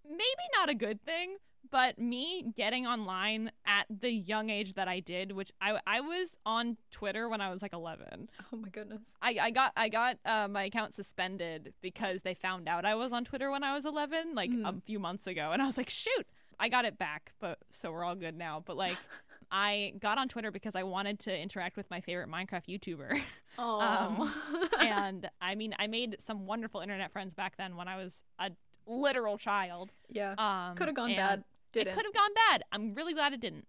maybe 0.07 0.45
not 0.57 0.69
a 0.69 0.73
good 0.75 1.01
thing, 1.03 1.37
but 1.71 1.97
me 1.99 2.45
getting 2.55 2.87
online 2.87 3.51
at 3.65 3.85
the 3.89 4.11
young 4.11 4.49
age 4.49 4.73
that 4.73 4.87
I 4.87 4.99
did, 4.99 5.31
which 5.33 5.51
I 5.61 5.79
I 5.85 6.01
was 6.01 6.37
on 6.45 6.77
Twitter 6.91 7.29
when 7.29 7.41
I 7.41 7.51
was 7.51 7.61
like 7.61 7.73
11. 7.73 8.29
Oh 8.53 8.57
my 8.57 8.69
goodness. 8.69 9.15
I, 9.21 9.37
I 9.41 9.51
got 9.51 9.73
I 9.77 9.89
got 9.89 10.17
uh, 10.25 10.47
my 10.49 10.63
account 10.63 10.93
suspended 10.93 11.73
because 11.81 12.23
they 12.23 12.33
found 12.33 12.67
out 12.67 12.85
I 12.85 12.95
was 12.95 13.13
on 13.13 13.25
Twitter 13.25 13.51
when 13.51 13.63
I 13.63 13.73
was 13.73 13.85
11, 13.85 14.35
like 14.35 14.49
Mm. 14.49 14.67
a 14.67 14.81
few 14.81 14.99
months 14.99 15.27
ago, 15.27 15.51
and 15.51 15.61
I 15.61 15.65
was 15.65 15.77
like, 15.77 15.89
shoot, 15.89 16.25
I 16.59 16.69
got 16.69 16.85
it 16.85 16.97
back, 16.97 17.33
but 17.39 17.59
so 17.71 17.91
we're 17.91 18.03
all 18.03 18.15
good 18.15 18.37
now. 18.37 18.63
But 18.65 18.75
like, 18.77 18.97
I 19.51 19.93
got 19.99 20.17
on 20.17 20.27
Twitter 20.27 20.51
because 20.51 20.75
I 20.75 20.83
wanted 20.83 21.19
to 21.21 21.35
interact 21.37 21.75
with 21.77 21.89
my 21.89 22.01
favorite 22.01 22.29
Minecraft 22.29 22.67
YouTuber, 22.67 23.21
Oh. 23.59 24.33
and 24.79 25.29
I 25.41 25.55
mean, 25.55 25.73
I 25.77 25.87
made 25.87 26.15
some 26.19 26.45
wonderful 26.45 26.81
internet 26.81 27.11
friends 27.11 27.33
back 27.33 27.57
then 27.57 27.75
when 27.75 27.87
I 27.87 27.97
was 27.97 28.23
a 28.39 28.51
literal 28.87 29.37
child. 29.37 29.91
yeah. 30.09 30.33
Um, 30.37 30.75
Could 30.75 30.87
have 30.87 30.95
gone 30.95 31.09
and 31.11 31.17
bad. 31.17 31.43
It 31.73 31.83
Didn't. 31.85 31.93
could 31.95 32.05
have 32.05 32.13
gone 32.13 32.33
bad. 32.49 32.63
I'm 32.71 32.93
really 32.93 33.13
glad 33.13 33.33
it 33.33 33.39
didn't. 33.39 33.67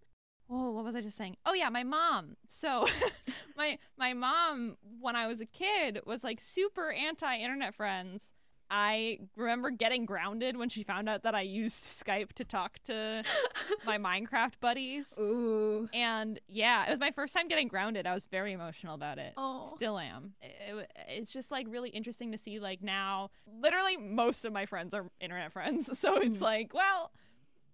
Oh, 0.53 0.71
what 0.73 0.85
was 0.85 0.97
I 0.97 1.01
just 1.01 1.17
saying? 1.17 1.37
Oh 1.47 1.53
yeah, 1.55 1.69
my 1.69 1.85
mom. 1.85 2.37
So 2.47 2.87
my 3.57 3.79
my 3.97 4.13
mom 4.15 4.77
when 5.01 5.15
I 5.17 5.27
was 5.27 5.41
a 5.41 5.47
kid 5.47 6.01
was 6.07 6.25
like 6.25 6.41
super 6.41 6.91
anti 6.93 7.37
internet 7.39 7.75
friends. 7.75 8.33
I 8.73 9.19
remember 9.35 9.71
getting 9.71 10.07
grounded 10.07 10.57
when 10.57 10.69
she 10.69 10.85
found 10.85 11.09
out 11.09 11.25
that 11.25 11.35
I 11.35 11.41
used 11.41 11.83
Skype 12.07 12.35
to 12.35 12.45
talk 12.45 12.79
to 12.85 13.25
my 13.85 13.99
Minecraft 13.99 14.55
buddies. 14.61 15.13
Ooh. 15.19 15.89
And 15.93 16.39
yeah, 16.47 16.87
it 16.87 16.91
was 16.91 17.01
my 17.01 17.11
first 17.11 17.35
time 17.35 17.49
getting 17.49 17.67
grounded. 17.67 18.07
I 18.07 18.15
was 18.15 18.27
very 18.27 18.53
emotional 18.53 18.95
about 18.95 19.19
it. 19.19 19.33
Oh. 19.37 19.67
Still 19.75 19.99
am. 19.99 20.35
It- 20.41 20.57
it- 20.69 20.91
it's 21.09 21.33
just 21.33 21.51
like 21.51 21.67
really 21.69 21.91
interesting 21.91 22.31
to 22.31 22.39
see 22.39 22.61
like 22.61 22.81
now 22.81 23.31
literally 23.61 23.97
most 23.97 24.45
of 24.45 24.53
my 24.53 24.67
friends 24.67 24.95
are 24.95 25.11
internet 25.21 25.53
friends. 25.53 25.99
So 25.99 26.19
it's 26.19 26.39
Mhm. 26.39 26.43
like, 26.43 26.73
well, 26.73 27.11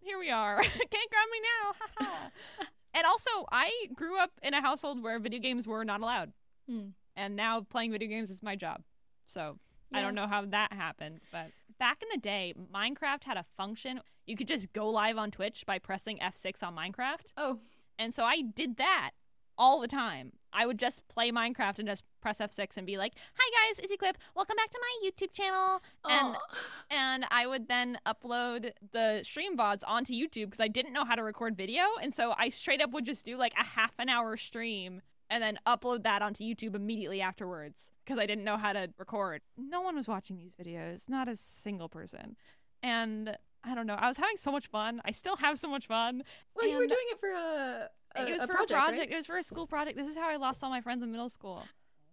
here 0.07 0.19
we 0.19 0.31
are. 0.31 0.57
Can't 0.63 1.11
ground 1.11 1.31
me 1.33 1.41
now. 2.01 2.31
And 2.95 3.05
also, 3.05 3.31
I 3.53 3.71
grew 3.95 4.19
up 4.19 4.31
in 4.43 4.55
a 4.55 4.63
household 4.63 5.03
where 5.03 5.19
video 5.19 5.41
games 5.41 5.67
were 5.67 5.85
not 5.85 6.01
allowed. 6.01 6.33
Hmm. 6.69 6.89
And 7.15 7.37
now 7.37 7.61
playing 7.61 7.93
video 7.93 8.09
games 8.09 8.31
is 8.31 8.43
my 8.43 8.57
job. 8.57 8.83
So 9.27 9.59
I 9.93 10.01
don't 10.01 10.15
know 10.15 10.27
how 10.27 10.45
that 10.47 10.73
happened, 10.73 11.21
but 11.33 11.51
back 11.79 12.03
in 12.03 12.09
the 12.13 12.21
day, 12.21 12.55
Minecraft 12.75 13.25
had 13.25 13.37
a 13.37 13.45
function. 13.57 14.01
You 14.27 14.37
could 14.37 14.49
just 14.49 14.73
go 14.73 14.89
live 14.89 15.19
on 15.19 15.31
Twitch 15.31 15.65
by 15.67 15.79
pressing 15.79 16.19
F6 16.19 16.63
on 16.63 16.75
Minecraft. 16.75 17.33
Oh. 17.37 17.59
And 17.99 18.15
so 18.15 18.25
I 18.25 18.43
did 18.43 18.77
that 18.77 19.13
all 19.59 19.81
the 19.81 19.89
time. 19.89 20.33
I 20.53 20.65
would 20.65 20.79
just 20.79 21.07
play 21.09 21.31
Minecraft 21.31 21.79
and 21.81 21.89
just 21.89 22.03
press 22.23 22.39
F6 22.39 22.77
and 22.77 22.87
be 22.87 22.97
like, 22.97 23.13
"Hi 23.35 23.69
guys, 23.69 23.79
it's 23.79 23.93
Equip. 23.93 24.17
Welcome 24.35 24.57
back 24.57 24.71
to 24.71 24.81
my 24.81 25.09
YouTube 25.09 25.33
channel." 25.33 25.83
And 26.09 26.37
and 26.91 27.27
I 27.31 27.47
would 27.47 27.69
then 27.69 27.99
upload 28.07 28.71
the 28.93 29.21
stream 29.23 29.57
VODs 29.57 29.83
onto 29.87 30.15
YouTube 30.15 30.47
because 30.47 30.61
I 30.61 30.69
didn't 30.69 30.93
know 30.93 31.05
how 31.05 31.15
to 31.15 31.23
record 31.23 31.57
video, 31.57 31.83
and 32.03 32.13
so 32.13 32.35
I 32.39 32.49
straight 32.49 32.81
up 32.81 32.91
would 32.93 33.05
just 33.05 33.25
do 33.25 33.37
like 33.37 33.53
a 33.59 33.65
half 33.65 33.93
an 33.99 34.09
hour 34.09 34.37
stream 34.37 35.03
and 35.29 35.43
then 35.43 35.59
upload 35.67 36.05
that 36.05 36.23
onto 36.23 36.45
YouTube 36.45 36.75
immediately 36.75 37.21
afterwards 37.21 37.91
because 38.05 38.19
I 38.19 38.27
didn't 38.27 38.45
know 38.45 38.57
how 38.57 38.73
to 38.73 38.89
record. 38.99 39.43
No 39.57 39.81
one 39.81 39.97
was 39.97 40.09
watching 40.09 40.37
these 40.37 40.53
videos, 40.53 41.09
not 41.09 41.29
a 41.29 41.37
single 41.37 41.89
person. 41.89 42.37
And 42.83 43.37
I 43.65 43.75
don't 43.75 43.87
know, 43.87 43.95
I 43.95 44.07
was 44.07 44.17
having 44.17 44.37
so 44.37 44.53
much 44.53 44.69
fun. 44.69 45.01
I 45.05 45.11
still 45.11 45.37
have 45.37 45.59
so 45.59 45.69
much 45.69 45.87
fun. 45.87 46.23
well, 46.55 46.69
you 46.69 46.77
were 46.77 46.87
doing 46.87 47.07
it 47.11 47.19
for 47.19 47.31
a. 47.31 47.89
it 48.19 48.33
was 48.33 48.43
for 48.43 48.49
project, 48.55 48.71
a 48.71 48.75
right? 48.75 48.85
project. 48.89 49.13
It 49.13 49.17
was 49.17 49.27
for 49.27 49.37
a 49.39 49.43
school 49.43 49.67
project. 49.67 49.97
This 49.97 50.09
is 50.09 50.17
how 50.17 50.29
I 50.29 50.37
lost 50.37 50.63
all 50.65 50.71
my 50.71 50.81
friends 50.81 51.03
in 51.03 51.11
middle 51.11 51.29
school. 51.29 51.65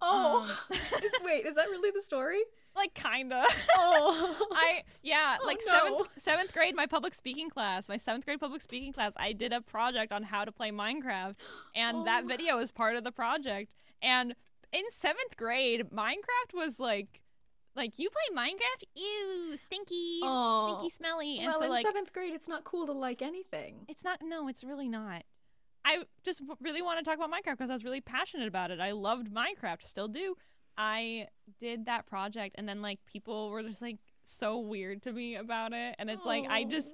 Oh. 0.02 0.42
Um, 0.70 0.78
Is- 1.04 1.12
wait, 1.24 1.46
is 1.46 1.56
that 1.56 1.70
really 1.70 1.92
the 1.92 2.02
story? 2.02 2.40
like 2.76 2.94
kinda. 2.96 3.46
Oh. 3.78 4.48
I 4.52 4.82
yeah, 5.04 5.38
Oh, 5.40 5.46
like 5.46 5.60
no. 5.68 5.74
seventh 5.74 6.08
seventh 6.18 6.54
grade, 6.54 6.76
my 6.76 6.88
public 6.88 7.14
speaking 7.14 7.50
class, 7.50 7.88
my 7.88 7.98
seventh 7.98 8.26
grade 8.26 8.40
public 8.40 8.62
speaking 8.64 8.92
class, 8.92 9.14
I 9.16 9.32
did 9.34 9.54
a 9.54 9.62
project 9.62 10.12
on 10.12 10.24
how 10.24 10.44
to 10.44 10.52
play 10.52 10.72
Minecraft, 10.72 11.36
and 11.76 12.08
that 12.08 12.24
Oh. 12.24 12.28
video 12.28 12.58
was 12.58 12.72
part 12.72 12.96
of 12.96 13.04
the 13.04 13.12
project. 13.12 13.72
And 14.02 14.34
in 14.74 14.84
seventh 14.90 15.38
grade, 15.38 15.84
Minecraft 15.92 16.54
was 16.56 16.80
like. 16.80 17.20
Like 17.76 17.98
you 17.98 18.08
play 18.12 18.38
Minecraft, 18.38 18.84
ew, 18.96 19.58
stinky, 19.58 20.20
Oh. 20.22 20.76
stinky, 20.78 20.92
smelly, 20.92 21.38
and 21.40 21.48
well, 21.48 21.58
so 21.58 21.66
in 21.66 21.72
like 21.72 21.84
seventh 21.84 22.14
grade, 22.14 22.32
it's 22.36 22.48
not 22.48 22.64
cool 22.66 22.86
to 22.86 22.92
like 22.92 23.24
anything. 23.24 23.86
It's 23.88 24.04
not. 24.04 24.20
No, 24.22 24.48
it's 24.48 24.64
really 24.64 24.88
not. 24.88 25.24
I 25.86 26.04
just 26.24 26.42
really 26.62 26.82
want 26.82 27.00
to 27.00 27.06
talk 27.06 27.16
about 27.16 27.30
Minecraft 27.30 27.58
because 27.58 27.70
I 27.70 27.74
was 27.74 27.84
really 27.84 28.02
passionate 28.02 28.48
about 28.48 28.72
it. 28.72 28.80
I 28.80 28.92
loved 28.92 29.32
Minecraft, 29.34 29.86
still 29.86 30.08
do. 30.08 30.36
I 30.78 31.28
did 31.60 31.86
that 31.86 32.06
project, 32.08 32.56
and 32.58 32.68
then 32.68 32.82
like 32.82 33.00
people 33.06 33.50
were 33.50 33.62
just 33.64 33.82
like 33.82 33.98
so 34.24 34.60
weird 34.60 35.04
to 35.04 35.12
me 35.12 35.36
about 35.36 35.74
it, 35.74 35.96
and 36.00 36.10
it's 36.10 36.26
like 36.26 36.46
I 36.50 36.64
just 36.64 36.94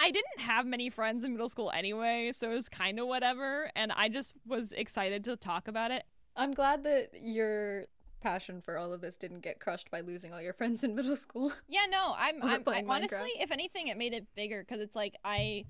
I 0.00 0.10
didn't 0.10 0.40
have 0.40 0.66
many 0.66 0.90
friends 0.90 1.24
in 1.24 1.32
middle 1.32 1.48
school 1.48 1.70
anyway, 1.74 2.32
so 2.34 2.50
it 2.50 2.54
was 2.54 2.68
kind 2.68 2.98
of 2.98 3.06
whatever, 3.06 3.70
and 3.76 3.92
I 3.92 4.08
just 4.08 4.34
was 4.46 4.72
excited 4.72 5.24
to 5.24 5.36
talk 5.36 5.68
about 5.68 5.90
it. 5.90 6.04
I'm 6.36 6.52
glad 6.52 6.84
that 6.84 7.10
your 7.20 7.86
passion 8.20 8.60
for 8.60 8.78
all 8.78 8.92
of 8.92 9.00
this 9.00 9.16
didn't 9.16 9.40
get 9.40 9.60
crushed 9.60 9.90
by 9.90 10.00
losing 10.00 10.32
all 10.32 10.40
your 10.40 10.52
friends 10.52 10.84
in 10.84 10.94
middle 10.94 11.16
school. 11.16 11.52
Yeah, 11.68 11.86
no, 11.90 12.14
I'm, 12.16 12.42
I'm 12.42 12.62
I, 12.66 12.84
honestly, 12.88 13.30
if 13.40 13.50
anything, 13.50 13.88
it 13.88 13.96
made 13.96 14.12
it 14.12 14.26
bigger 14.34 14.64
because 14.66 14.80
it's 14.80 14.96
like 14.96 15.14
I, 15.24 15.64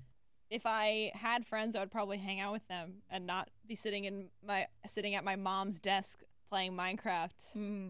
if 0.49 0.65
I 0.65 1.11
had 1.15 1.45
friends, 1.45 1.75
I 1.75 1.79
would 1.79 1.91
probably 1.91 2.17
hang 2.17 2.39
out 2.39 2.51
with 2.53 2.67
them 2.67 2.95
and 3.09 3.25
not 3.27 3.49
be 3.67 3.75
sitting 3.75 4.05
in 4.05 4.29
my 4.45 4.67
sitting 4.87 5.15
at 5.15 5.23
my 5.23 5.35
mom's 5.35 5.79
desk 5.79 6.23
playing 6.49 6.73
Minecraft. 6.73 7.53
Hmm. 7.53 7.87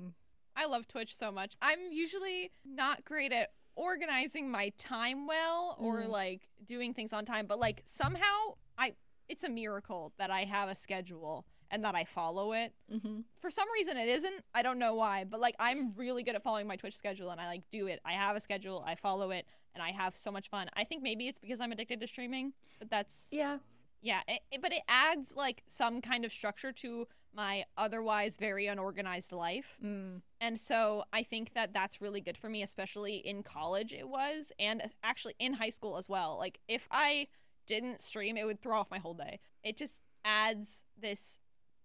I 0.56 0.66
love 0.66 0.88
Twitch 0.88 1.16
so 1.16 1.32
much. 1.32 1.56
I'm 1.62 1.80
usually 1.92 2.52
not 2.66 3.06
great 3.06 3.32
at 3.32 3.50
organizing 3.76 4.52
my 4.52 4.70
time 4.78 5.26
well 5.26 5.78
or 5.80 6.02
Mm. 6.04 6.10
like 6.10 6.50
doing 6.66 6.94
things 6.94 7.14
on 7.14 7.24
time, 7.26 7.46
but 7.48 7.60
like 7.60 7.82
somehow 7.86 8.56
I, 8.78 8.96
it's 9.30 9.46
a 9.46 9.50
miracle 9.50 10.12
that 10.18 10.30
I 10.32 10.44
have 10.44 10.68
a 10.68 10.76
schedule 10.76 11.46
and 11.72 11.86
that 11.86 11.96
I 11.96 12.04
follow 12.04 12.52
it 12.52 12.74
Mm-hmm. 12.92 13.22
for 13.40 13.50
some 13.50 13.68
reason 13.72 13.96
it 13.96 14.10
isn't 14.10 14.44
i 14.56 14.64
don't 14.64 14.80
know 14.80 14.96
why 14.96 15.24
but 15.24 15.40
like 15.40 15.54
i'm 15.60 15.94
really 15.96 16.24
good 16.24 16.34
at 16.36 16.42
following 16.42 16.66
my 16.66 16.76
twitch 16.76 16.96
schedule 16.98 17.30
and 17.30 17.40
i 17.40 17.46
like 17.46 17.62
do 17.70 17.86
it 17.86 18.00
i 18.04 18.14
have 18.14 18.36
a 18.36 18.40
schedule 18.40 18.84
i 18.88 18.96
follow 18.96 19.30
it 19.30 19.46
and 19.80 19.88
i 19.88 19.92
have 19.92 20.16
so 20.16 20.32
much 20.32 20.50
fun 20.50 20.68
i 20.76 20.84
think 20.84 21.02
maybe 21.02 21.28
it's 21.28 21.40
because 21.40 21.60
i'm 21.60 21.72
addicted 21.72 22.00
to 22.02 22.08
streaming 22.08 22.54
but 22.80 22.90
that's 22.90 23.30
Yeah. 23.32 23.58
yeah 24.02 24.20
it, 24.28 24.42
it- 24.52 24.62
but 24.62 24.74
it 24.74 24.82
adds 24.88 25.36
like 25.36 25.64
some 25.68 26.02
kind 26.02 26.26
of 26.26 26.32
structure 26.32 26.72
to 26.74 27.08
my 27.34 27.64
otherwise 27.78 28.38
very 28.38 28.68
unorganized 28.68 29.32
life 29.32 29.78
Mm. 29.84 30.22
and 30.42 30.60
so 30.60 31.04
i 31.14 31.24
think 31.24 31.54
that 31.54 31.74
that's 31.74 32.02
really 32.02 32.22
good 32.22 32.38
for 32.38 32.50
me 32.50 32.62
especially 32.64 33.18
in 33.18 33.44
college 33.44 33.94
it 33.94 34.08
was 34.10 34.52
and 34.60 34.82
actually 35.04 35.36
in 35.40 35.54
high 35.54 35.70
school 35.70 35.98
as 35.98 36.10
well 36.10 36.38
like 36.38 36.60
if 36.68 36.88
i 36.92 37.28
didn't 37.68 38.02
stream 38.02 38.36
it 38.36 38.46
would 38.46 38.62
throw 38.62 38.80
off 38.80 38.90
my 38.92 38.98
whole 39.00 39.14
day 39.14 39.40
it 39.64 39.78
just 39.78 40.02
adds 40.26 40.86
this 41.00 41.40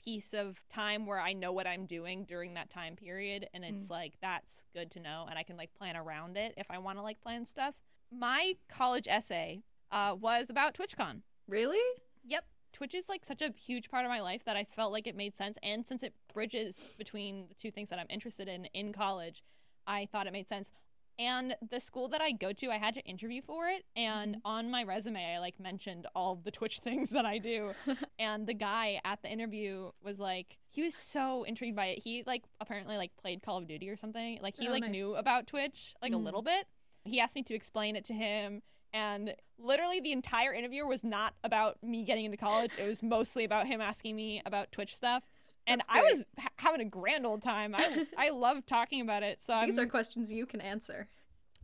piece 0.05 0.35
of 0.35 0.61
time 0.69 1.07
where 1.07 1.21
i 1.21 1.33
know 1.33 1.53
what 1.53 1.67
i'm 1.67 1.87
doing 1.87 2.25
during 2.25 2.55
that 2.55 2.69
time 2.71 2.95
period 2.95 3.49
and 3.55 3.65
it's 3.65 3.89
like 3.91 4.15
that's 4.21 4.65
good 4.75 4.91
to 4.91 5.01
know 5.01 5.27
and 5.31 5.39
i 5.39 5.43
can 5.43 5.57
like 5.57 5.73
plan 5.75 5.97
around 5.97 6.37
it 6.37 6.53
if 6.57 6.71
i 6.71 6.79
want 6.79 6.99
to 6.99 7.03
like 7.03 7.21
plan 7.21 7.47
stuff 7.47 7.75
my 8.11 8.55
college 8.69 9.09
essay 9.09 9.63
uh, 9.91 10.15
was 10.19 10.51
about 10.51 10.75
twitchcon 10.75 11.23
Really? 11.47 11.81
Yep. 12.25 12.45
Twitch 12.73 12.95
is 12.95 13.09
like 13.09 13.25
such 13.25 13.43
a 13.43 13.53
huge 13.57 13.91
part 13.91 14.05
of 14.05 14.11
my 14.11 14.21
life 14.21 14.45
that 14.45 14.57
I 14.57 14.65
felt 14.65 14.93
like 14.93 15.07
it 15.07 15.17
made 15.17 15.37
sense. 15.37 15.59
And 15.63 15.87
since 15.87 16.03
it 16.03 16.13
bridges 16.33 16.91
between 16.99 17.47
the 17.49 17.55
two 17.55 17.71
things 17.71 17.91
that 17.91 17.99
I'm 17.99 18.07
interested 18.11 18.49
in 18.49 18.67
in 18.67 18.93
college, 18.93 19.43
I 19.87 20.09
thought 20.11 20.27
it 20.27 20.33
made 20.33 20.49
sense. 20.49 20.73
And 21.19 21.57
the 21.71 21.79
school 21.81 22.09
that 22.09 22.21
I 22.21 22.33
go 22.33 22.53
to, 22.53 22.71
I 22.71 22.79
had 22.79 22.95
to 22.95 23.01
interview 23.03 23.41
for 23.43 23.69
it. 23.69 23.85
And 23.95 24.39
on 24.45 24.71
my 24.71 24.83
resume, 24.83 25.35
I 25.35 25.39
like 25.39 25.61
mentioned 25.61 26.07
all 26.15 26.33
of 26.33 26.45
the 26.45 26.51
Twitch 26.51 26.79
things 26.83 27.11
that 27.11 27.25
I 27.25 27.39
do. 27.39 27.73
and 28.19 28.47
the 28.47 28.55
guy 28.55 29.01
at 29.05 29.23
the 29.23 29.29
interview 29.29 29.91
was 30.03 30.19
like, 30.19 30.59
he 30.71 30.83
was 30.83 30.95
so 30.95 31.45
intrigued 31.45 31.77
by 31.77 31.87
it. 31.87 32.03
He 32.03 32.25
like 32.27 32.43
apparently 32.61 32.97
like 32.97 33.17
played 33.17 33.43
Call 33.43 33.59
of 33.59 33.67
Duty 33.69 33.89
or 33.89 33.97
something. 33.97 34.39
Like 34.43 34.57
he 34.57 34.69
Oh, 34.69 34.73
like 34.73 34.83
nice. 34.83 34.91
knew 34.91 35.15
about 35.15 35.47
Twitch 35.47 35.95
like 36.03 36.13
a 36.13 36.17
Mm. 36.17 36.25
little 36.25 36.43
bit. 36.43 36.67
He 37.05 37.21
asked 37.21 37.37
me 37.37 37.43
to 37.45 37.55
explain 37.55 37.97
it 37.97 38.05
to 38.07 38.15
him 38.15 38.63
and 38.93 39.35
literally 39.59 40.01
the 40.01 40.13
entire 40.13 40.53
interview 40.55 40.87
was 40.87 41.03
not 41.05 41.35
about 41.43 41.77
me 41.83 42.05
getting 42.05 42.25
into 42.27 42.37
college 42.37 42.73
it 42.79 42.85
was 42.87 43.03
mostly 43.03 43.43
about 43.45 43.67
him 43.67 43.81
asking 43.81 44.15
me 44.15 44.41
about 44.47 44.71
twitch 44.71 44.95
stuff 44.95 45.25
and 45.67 45.83
i 45.89 46.03
was 46.03 46.25
ha- 46.39 46.49
having 46.57 46.81
a 46.81 46.85
grand 46.85 47.25
old 47.27 47.43
time. 47.43 47.75
I 47.75 48.07
i 48.19 48.31
love 48.31 48.67
talking 48.67 49.01
about 49.01 49.23
it 49.23 49.43
so 49.43 49.61
These 49.65 49.79
I'm, 49.79 49.87
are 49.87 49.89
questions 49.89 50.33
you 50.33 50.47
can 50.47 50.61
answer. 50.61 51.09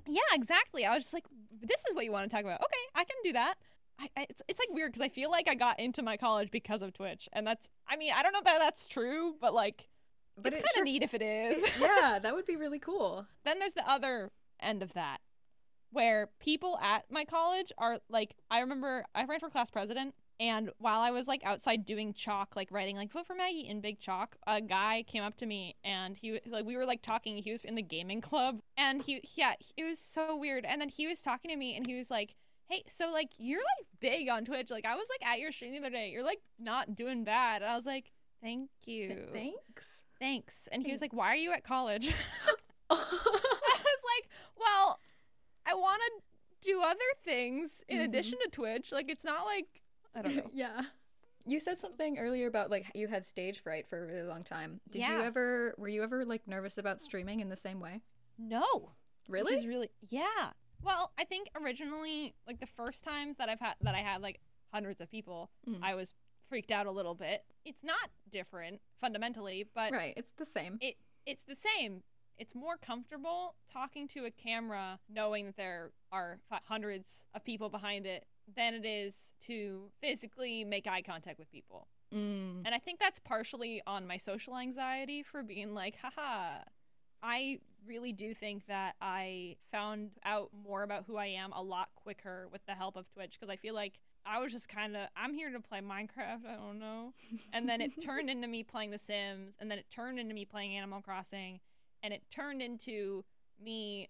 yeah 0.06 0.20
exactly. 0.32 0.84
I 0.86 0.94
was 0.94 1.04
just 1.04 1.14
like 1.14 1.24
this 1.62 1.84
is 1.88 1.94
what 1.94 2.04
you 2.04 2.12
want 2.12 2.28
to 2.30 2.34
talk 2.34 2.44
about. 2.44 2.60
Okay 2.62 2.84
i 2.94 3.04
can 3.04 3.16
do 3.22 3.32
that. 3.34 3.54
I, 3.98 4.08
I, 4.16 4.26
it's, 4.30 4.42
it's 4.48 4.58
like 4.58 4.68
weird 4.70 4.92
because 4.92 5.04
i 5.04 5.08
feel 5.10 5.30
like 5.30 5.46
i 5.48 5.54
got 5.54 5.78
into 5.78 6.02
my 6.02 6.16
college 6.16 6.50
because 6.50 6.80
of 6.82 6.92
twitch 6.94 7.28
and 7.34 7.46
that's 7.46 7.68
i 7.88 7.96
mean 7.96 8.12
i 8.16 8.22
don't 8.22 8.32
know 8.32 8.40
that 8.44 8.58
that's 8.58 8.86
true 8.86 9.34
but 9.40 9.52
like 9.52 9.88
But 10.36 10.54
it's 10.54 10.56
it 10.56 10.64
kind 10.64 10.68
of 10.68 10.74
sure- 10.76 10.84
neat 10.84 11.02
if 11.02 11.12
it 11.14 11.20
is. 11.22 11.62
yeah, 11.80 12.18
that 12.22 12.34
would 12.34 12.46
be 12.46 12.56
really 12.56 12.78
cool. 12.78 13.26
then 13.44 13.58
there's 13.58 13.74
the 13.74 13.88
other 13.90 14.30
end 14.60 14.82
of 14.82 14.92
that 14.94 15.18
where 15.92 16.28
people 16.38 16.78
at 16.80 17.04
my 17.10 17.24
college 17.24 17.72
are 17.76 17.98
like 18.08 18.34
i 18.50 18.60
remember 18.60 19.04
i 19.14 19.24
ran 19.24 19.38
for 19.40 19.50
class 19.50 19.70
president 19.70 20.14
And 20.40 20.70
while 20.78 21.00
I 21.00 21.10
was 21.10 21.28
like 21.28 21.44
outside 21.44 21.84
doing 21.84 22.14
chalk, 22.14 22.56
like 22.56 22.72
writing 22.72 22.96
like 22.96 23.12
vote 23.12 23.26
for 23.26 23.34
Maggie 23.34 23.68
in 23.68 23.80
big 23.82 24.00
chalk, 24.00 24.36
a 24.46 24.60
guy 24.60 25.04
came 25.06 25.22
up 25.22 25.36
to 25.36 25.46
me 25.46 25.76
and 25.84 26.16
he 26.16 26.40
like 26.46 26.64
we 26.64 26.76
were 26.76 26.86
like 26.86 27.02
talking. 27.02 27.36
He 27.36 27.52
was 27.52 27.60
in 27.60 27.74
the 27.74 27.82
gaming 27.82 28.22
club 28.22 28.60
and 28.76 29.02
he 29.02 29.20
yeah 29.36 29.52
it 29.76 29.84
was 29.84 29.98
so 29.98 30.34
weird. 30.36 30.64
And 30.64 30.80
then 30.80 30.88
he 30.88 31.06
was 31.06 31.20
talking 31.20 31.50
to 31.50 31.56
me 31.56 31.76
and 31.76 31.86
he 31.86 31.94
was 31.94 32.10
like, 32.10 32.34
"Hey, 32.70 32.84
so 32.88 33.12
like 33.12 33.32
you're 33.36 33.58
like 33.60 33.86
big 34.00 34.30
on 34.30 34.46
Twitch. 34.46 34.70
Like 34.70 34.86
I 34.86 34.94
was 34.96 35.06
like 35.10 35.30
at 35.30 35.40
your 35.40 35.52
stream 35.52 35.72
the 35.72 35.78
other 35.78 35.90
day. 35.90 36.08
You're 36.10 36.24
like 36.24 36.40
not 36.58 36.94
doing 36.96 37.22
bad." 37.22 37.60
And 37.60 37.70
I 37.70 37.76
was 37.76 37.84
like, 37.84 38.10
"Thank 38.42 38.70
you, 38.86 39.08
Th- 39.08 39.28
thanks. 39.34 40.04
thanks." 40.18 40.68
And 40.72 40.82
he 40.82 40.90
was 40.90 41.02
like, 41.02 41.12
"Why 41.12 41.26
are 41.28 41.36
you 41.36 41.52
at 41.52 41.64
college?" 41.64 42.08
I 42.90 42.94
was 42.96 44.02
like, 44.16 44.30
"Well, 44.58 44.98
I 45.66 45.74
want 45.74 46.00
to 46.06 46.70
do 46.70 46.82
other 46.82 46.98
things 47.24 47.84
in 47.88 47.98
Mhm. 47.98 48.04
addition 48.04 48.38
to 48.42 48.48
Twitch. 48.48 48.90
Like 48.90 49.10
it's 49.10 49.24
not 49.24 49.44
like 49.44 49.82
I 50.14 50.22
don't 50.22 50.36
know." 50.36 50.50
yeah. 50.54 50.82
You 51.46 51.58
said 51.58 51.78
something 51.78 52.18
earlier 52.18 52.46
about 52.46 52.70
like 52.70 52.86
you 52.94 53.08
had 53.08 53.24
stage 53.24 53.62
fright 53.62 53.88
for 53.88 54.04
a 54.04 54.06
really 54.06 54.28
long 54.28 54.44
time. 54.44 54.80
Did 54.90 55.06
you 55.06 55.20
ever 55.22 55.74
were 55.78 55.88
you 55.88 56.02
ever 56.02 56.24
like 56.24 56.46
nervous 56.46 56.76
about 56.78 57.00
streaming 57.00 57.40
in 57.40 57.48
the 57.48 57.56
same 57.56 57.80
way? 57.80 58.02
No. 58.38 58.92
Really? 59.28 59.54
Which 59.54 59.60
is 59.60 59.66
really 59.66 59.90
yeah. 60.08 60.50
Well, 60.82 61.12
I 61.18 61.24
think 61.24 61.48
originally 61.60 62.34
like 62.46 62.60
the 62.60 62.66
first 62.66 63.04
times 63.04 63.36
that 63.38 63.48
I've 63.48 63.60
had 63.60 63.74
that 63.80 63.94
I 63.94 64.00
had 64.00 64.20
like 64.22 64.40
hundreds 64.72 65.00
of 65.00 65.10
people, 65.10 65.50
Mm. 65.68 65.78
I 65.82 65.94
was 65.94 66.14
freaked 66.48 66.70
out 66.70 66.86
a 66.86 66.90
little 66.90 67.14
bit. 67.14 67.42
It's 67.64 67.82
not 67.84 68.10
different 68.30 68.80
fundamentally, 69.00 69.66
but 69.74 69.92
right, 69.92 70.14
it's 70.16 70.32
the 70.32 70.44
same. 70.44 70.78
it 70.80 70.96
it's 71.26 71.44
the 71.44 71.56
same. 71.56 72.02
It's 72.38 72.54
more 72.54 72.76
comfortable 72.78 73.54
talking 73.70 74.08
to 74.08 74.24
a 74.24 74.30
camera 74.30 74.98
knowing 75.08 75.46
that 75.46 75.56
there 75.56 75.90
are 76.10 76.38
hundreds 76.64 77.24
of 77.34 77.44
people 77.44 77.68
behind 77.68 78.06
it 78.06 78.26
than 78.56 78.74
it 78.74 78.86
is 78.86 79.32
to 79.46 79.90
physically 80.00 80.64
make 80.64 80.86
eye 80.86 81.02
contact 81.02 81.38
with 81.38 81.50
people. 81.50 81.86
Mm. 82.14 82.62
And 82.64 82.74
I 82.74 82.78
think 82.78 82.98
that's 82.98 83.18
partially 83.18 83.82
on 83.86 84.06
my 84.06 84.16
social 84.16 84.56
anxiety 84.56 85.22
for 85.22 85.42
being 85.42 85.74
like, 85.74 85.96
haha. 86.02 86.62
I 87.22 87.58
really 87.86 88.12
do 88.12 88.34
think 88.34 88.66
that 88.66 88.94
I 89.00 89.56
found 89.70 90.10
out 90.24 90.50
more 90.64 90.82
about 90.82 91.04
who 91.06 91.16
I 91.16 91.26
am 91.26 91.52
a 91.52 91.62
lot 91.62 91.88
quicker 91.94 92.48
with 92.50 92.64
the 92.66 92.72
help 92.72 92.96
of 92.96 93.06
Twitch 93.12 93.36
because 93.38 93.52
I 93.52 93.56
feel 93.56 93.74
like 93.74 94.00
I 94.24 94.38
was 94.40 94.52
just 94.52 94.68
kind 94.68 94.96
of, 94.96 95.08
I'm 95.16 95.34
here 95.34 95.50
to 95.50 95.60
play 95.60 95.80
Minecraft, 95.80 96.46
I 96.46 96.56
don't 96.56 96.78
know. 96.78 97.12
And 97.52 97.68
then 97.68 97.80
it 97.80 97.92
turned 98.04 98.30
into 98.30 98.48
me 98.48 98.62
playing 98.62 98.90
The 98.90 98.98
Sims, 98.98 99.54
and 99.60 99.70
then 99.70 99.78
it 99.78 99.86
turned 99.90 100.18
into 100.18 100.34
me 100.34 100.44
playing 100.44 100.76
Animal 100.76 101.00
Crossing, 101.00 101.60
and 102.02 102.12
it 102.12 102.22
turned 102.30 102.62
into 102.62 103.24
me 103.62 104.08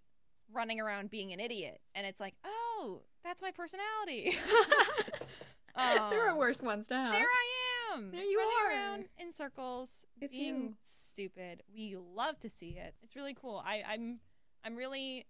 running 0.52 0.80
around 0.80 1.10
being 1.10 1.32
an 1.32 1.40
idiot. 1.40 1.80
And 1.94 2.06
it's 2.06 2.20
like, 2.20 2.34
oh, 2.44 3.02
that's 3.24 3.42
my 3.42 3.50
personality. 3.50 4.36
there 5.76 6.26
are 6.26 6.30
Um, 6.30 6.36
worse 6.38 6.62
ones 6.62 6.88
to 6.88 6.94
have. 6.94 7.12
there 7.12 7.22
I 7.26 7.94
am. 7.94 8.10
There 8.10 8.22
you 8.22 8.38
running 8.38 8.54
are. 8.64 8.70
around 8.70 9.04
in 9.18 9.32
circles, 9.32 10.04
It's 10.20 10.32
being 10.32 10.56
you. 10.62 10.74
stupid. 10.82 11.62
We 11.72 11.96
love 11.96 12.38
to 12.40 12.50
see 12.50 12.70
it. 12.78 12.94
It's 13.02 13.16
really 13.16 13.34
cool. 13.34 13.62
I, 13.64 13.82
I'm 13.88 14.20
I'm 14.64 14.76
really 14.76 15.26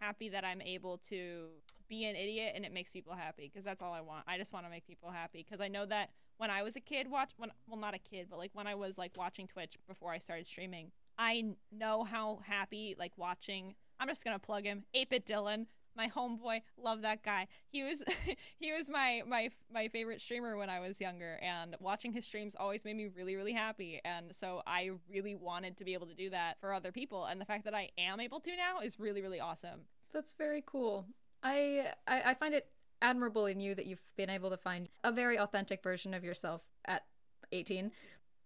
happy 0.00 0.28
that 0.30 0.44
I'm 0.44 0.62
able 0.62 0.98
to 1.10 1.48
be 1.88 2.04
an 2.06 2.16
idiot 2.16 2.52
and 2.54 2.64
it 2.64 2.72
makes 2.72 2.90
people 2.92 3.12
happy 3.14 3.50
because 3.52 3.64
that's 3.64 3.82
all 3.82 3.92
I 3.92 4.00
want. 4.00 4.24
I 4.26 4.38
just 4.38 4.52
want 4.52 4.64
to 4.64 4.70
make 4.70 4.86
people 4.86 5.10
happy 5.10 5.44
because 5.46 5.60
I 5.60 5.68
know 5.68 5.84
that 5.86 6.10
when 6.38 6.50
I 6.50 6.62
was 6.62 6.76
a 6.76 6.80
kid, 6.80 7.10
watch 7.10 7.32
when 7.36 7.50
well 7.68 7.78
not 7.78 7.94
a 7.94 7.98
kid, 7.98 8.28
but 8.30 8.38
like 8.38 8.50
when 8.54 8.66
I 8.66 8.74
was 8.74 8.96
like 8.96 9.12
watching 9.16 9.46
Twitch 9.46 9.76
before 9.88 10.12
I 10.12 10.18
started 10.18 10.46
streaming, 10.46 10.92
I 11.18 11.54
know 11.72 12.04
how 12.04 12.40
happy 12.46 12.94
like 12.98 13.12
watching. 13.16 13.74
I'm 13.98 14.08
just 14.08 14.24
gonna 14.24 14.38
plug 14.38 14.64
him, 14.64 14.84
8-bit 14.96 15.26
Dylan, 15.26 15.66
my 16.00 16.08
homeboy. 16.08 16.62
Love 16.78 17.02
that 17.02 17.22
guy. 17.22 17.46
He 17.68 17.82
was 17.82 18.02
he 18.58 18.72
was 18.72 18.88
my 18.88 19.22
my 19.26 19.50
my 19.72 19.88
favorite 19.88 20.20
streamer 20.20 20.56
when 20.56 20.70
I 20.70 20.80
was 20.80 21.00
younger, 21.00 21.38
and 21.42 21.76
watching 21.80 22.12
his 22.12 22.24
streams 22.24 22.56
always 22.58 22.84
made 22.84 22.96
me 22.96 23.08
really 23.14 23.36
really 23.36 23.52
happy. 23.52 24.00
And 24.04 24.34
so 24.34 24.62
I 24.66 24.90
really 25.10 25.34
wanted 25.34 25.76
to 25.78 25.84
be 25.84 25.94
able 25.94 26.06
to 26.06 26.14
do 26.14 26.30
that 26.30 26.58
for 26.60 26.72
other 26.72 26.92
people, 26.92 27.26
and 27.26 27.40
the 27.40 27.44
fact 27.44 27.64
that 27.64 27.74
I 27.74 27.90
am 27.98 28.20
able 28.20 28.40
to 28.40 28.56
now 28.56 28.80
is 28.82 28.98
really 28.98 29.22
really 29.22 29.40
awesome. 29.40 29.82
That's 30.12 30.32
very 30.32 30.62
cool. 30.64 31.06
I, 31.42 31.92
I 32.06 32.22
I 32.30 32.34
find 32.34 32.54
it 32.54 32.68
admirable 33.02 33.46
in 33.46 33.60
you 33.60 33.74
that 33.74 33.86
you've 33.86 34.12
been 34.16 34.30
able 34.30 34.50
to 34.50 34.56
find 34.56 34.88
a 35.04 35.12
very 35.12 35.38
authentic 35.38 35.82
version 35.82 36.12
of 36.14 36.24
yourself 36.24 36.62
at 36.84 37.04
18. 37.52 37.90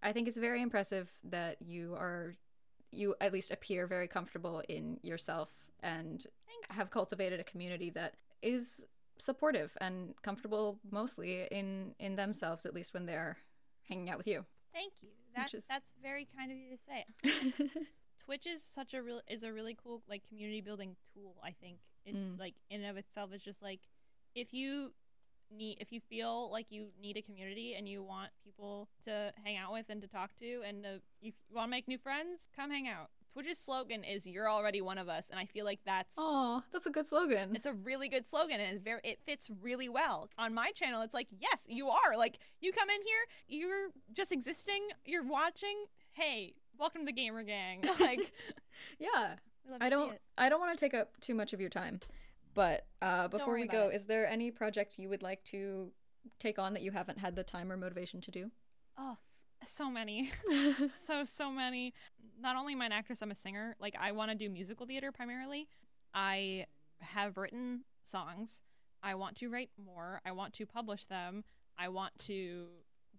I 0.02 0.12
think 0.12 0.28
it's 0.28 0.36
very 0.36 0.62
impressive 0.62 1.10
that 1.24 1.56
you 1.60 1.94
are 1.94 2.34
you 2.94 3.14
at 3.20 3.32
least 3.32 3.50
appear 3.50 3.86
very 3.86 4.08
comfortable 4.08 4.62
in 4.68 4.98
yourself 5.02 5.50
and 5.80 6.26
have 6.70 6.90
cultivated 6.90 7.40
a 7.40 7.44
community 7.44 7.90
that 7.90 8.14
is 8.42 8.86
supportive 9.18 9.76
and 9.80 10.14
comfortable 10.22 10.78
mostly 10.90 11.46
in 11.50 11.94
in 11.98 12.16
themselves 12.16 12.66
at 12.66 12.74
least 12.74 12.92
when 12.94 13.06
they're 13.06 13.36
hanging 13.88 14.10
out 14.10 14.18
with 14.18 14.26
you. 14.26 14.44
Thank 14.72 14.92
you. 15.02 15.10
That, 15.36 15.52
is- 15.54 15.66
That's 15.66 15.92
very 16.02 16.26
kind 16.36 16.50
of 16.50 16.58
you 16.58 16.70
to 16.70 16.78
say. 16.86 17.70
Twitch 18.24 18.46
is 18.46 18.62
such 18.62 18.94
a 18.94 19.02
real 19.02 19.20
is 19.28 19.42
a 19.42 19.52
really 19.52 19.76
cool 19.82 20.02
like 20.08 20.26
community 20.28 20.60
building 20.60 20.96
tool. 21.12 21.36
I 21.44 21.52
think 21.52 21.78
it's 22.06 22.16
Mm. 22.16 22.38
like 22.38 22.54
in 22.70 22.80
and 22.82 22.90
of 22.90 22.96
itself. 22.96 23.30
It's 23.32 23.44
just 23.44 23.62
like 23.62 23.80
if 24.34 24.52
you 24.54 24.92
need 25.56 25.78
if 25.80 25.92
you 25.92 26.00
feel 26.00 26.50
like 26.50 26.66
you 26.70 26.88
need 27.00 27.16
a 27.16 27.22
community 27.22 27.74
and 27.76 27.88
you 27.88 28.02
want 28.02 28.30
people 28.44 28.88
to 29.04 29.32
hang 29.44 29.56
out 29.56 29.72
with 29.72 29.86
and 29.88 30.00
to 30.02 30.08
talk 30.08 30.30
to 30.40 30.62
and 30.66 30.82
to, 30.82 30.94
if 31.22 31.34
you 31.48 31.56
want 31.56 31.66
to 31.68 31.70
make 31.70 31.88
new 31.88 31.98
friends, 31.98 32.48
come 32.54 32.70
hang 32.70 32.88
out. 32.88 33.10
Twitch's 33.32 33.58
slogan 33.58 34.04
is 34.04 34.28
"You're 34.28 34.48
already 34.48 34.80
one 34.80 34.96
of 34.96 35.08
us," 35.08 35.28
and 35.28 35.40
I 35.40 35.44
feel 35.46 35.64
like 35.64 35.80
that's 35.84 36.14
Oh, 36.16 36.62
that's 36.72 36.86
a 36.86 36.90
good 36.90 37.06
slogan. 37.06 37.56
it's 37.56 37.66
a 37.66 37.72
really 37.72 38.08
good 38.08 38.28
slogan 38.28 38.60
and 38.60 38.74
it's 38.74 38.82
very 38.84 39.00
it 39.02 39.18
fits 39.26 39.50
really 39.60 39.88
well. 39.88 40.28
On 40.38 40.54
my 40.54 40.70
channel 40.70 41.02
it's 41.02 41.14
like, 41.14 41.26
yes, 41.40 41.66
you 41.68 41.88
are. 41.88 42.16
Like 42.16 42.38
you 42.60 42.70
come 42.70 42.88
in 42.90 43.00
here, 43.02 43.24
you're 43.48 43.88
just 44.12 44.30
existing, 44.30 44.86
you're 45.04 45.24
watching. 45.26 45.86
Hey, 46.12 46.54
welcome 46.78 47.00
to 47.00 47.06
the 47.06 47.12
gamer 47.12 47.42
gang. 47.42 47.82
Like 48.00 48.32
yeah. 49.00 49.34
we 49.64 49.72
love 49.72 49.80
to 49.80 49.86
I 49.86 49.88
don't. 49.88 50.18
I 50.38 50.48
don't 50.48 50.60
want 50.60 50.78
to 50.78 50.84
take 50.84 50.94
up 50.94 51.18
too 51.20 51.34
much 51.34 51.52
of 51.52 51.60
your 51.60 51.70
time. 51.70 51.98
But 52.54 52.86
uh, 53.02 53.28
before 53.28 53.54
we 53.54 53.66
go, 53.66 53.88
it. 53.88 53.96
is 53.96 54.06
there 54.06 54.26
any 54.28 54.50
project 54.50 54.94
you 54.98 55.08
would 55.08 55.22
like 55.22 55.44
to 55.46 55.90
take 56.38 56.58
on 56.58 56.72
that 56.74 56.82
you 56.82 56.92
haven't 56.92 57.18
had 57.18 57.36
the 57.36 57.42
time 57.42 57.70
or 57.70 57.76
motivation 57.76 58.20
to 58.22 58.30
do? 58.30 58.50
Oh, 58.96 59.18
so 59.64 59.90
many. 59.90 60.30
so 60.94 61.24
so 61.24 61.50
many. 61.50 61.94
Not 62.40 62.56
only 62.56 62.74
am 62.74 62.82
I 62.82 62.86
an 62.86 62.92
actress, 62.92 63.22
I'm 63.22 63.30
a 63.30 63.34
singer. 63.34 63.76
Like 63.80 63.96
I 64.00 64.12
want 64.12 64.30
to 64.30 64.36
do 64.36 64.48
musical 64.48 64.86
theater 64.86 65.12
primarily. 65.12 65.68
I 66.14 66.66
have 67.00 67.36
written 67.36 67.84
songs. 68.04 68.62
I 69.02 69.14
want 69.16 69.36
to 69.36 69.48
write 69.48 69.70
more. 69.84 70.20
I 70.24 70.32
want 70.32 70.54
to 70.54 70.66
publish 70.66 71.06
them. 71.06 71.44
I 71.76 71.88
want 71.88 72.16
to 72.26 72.66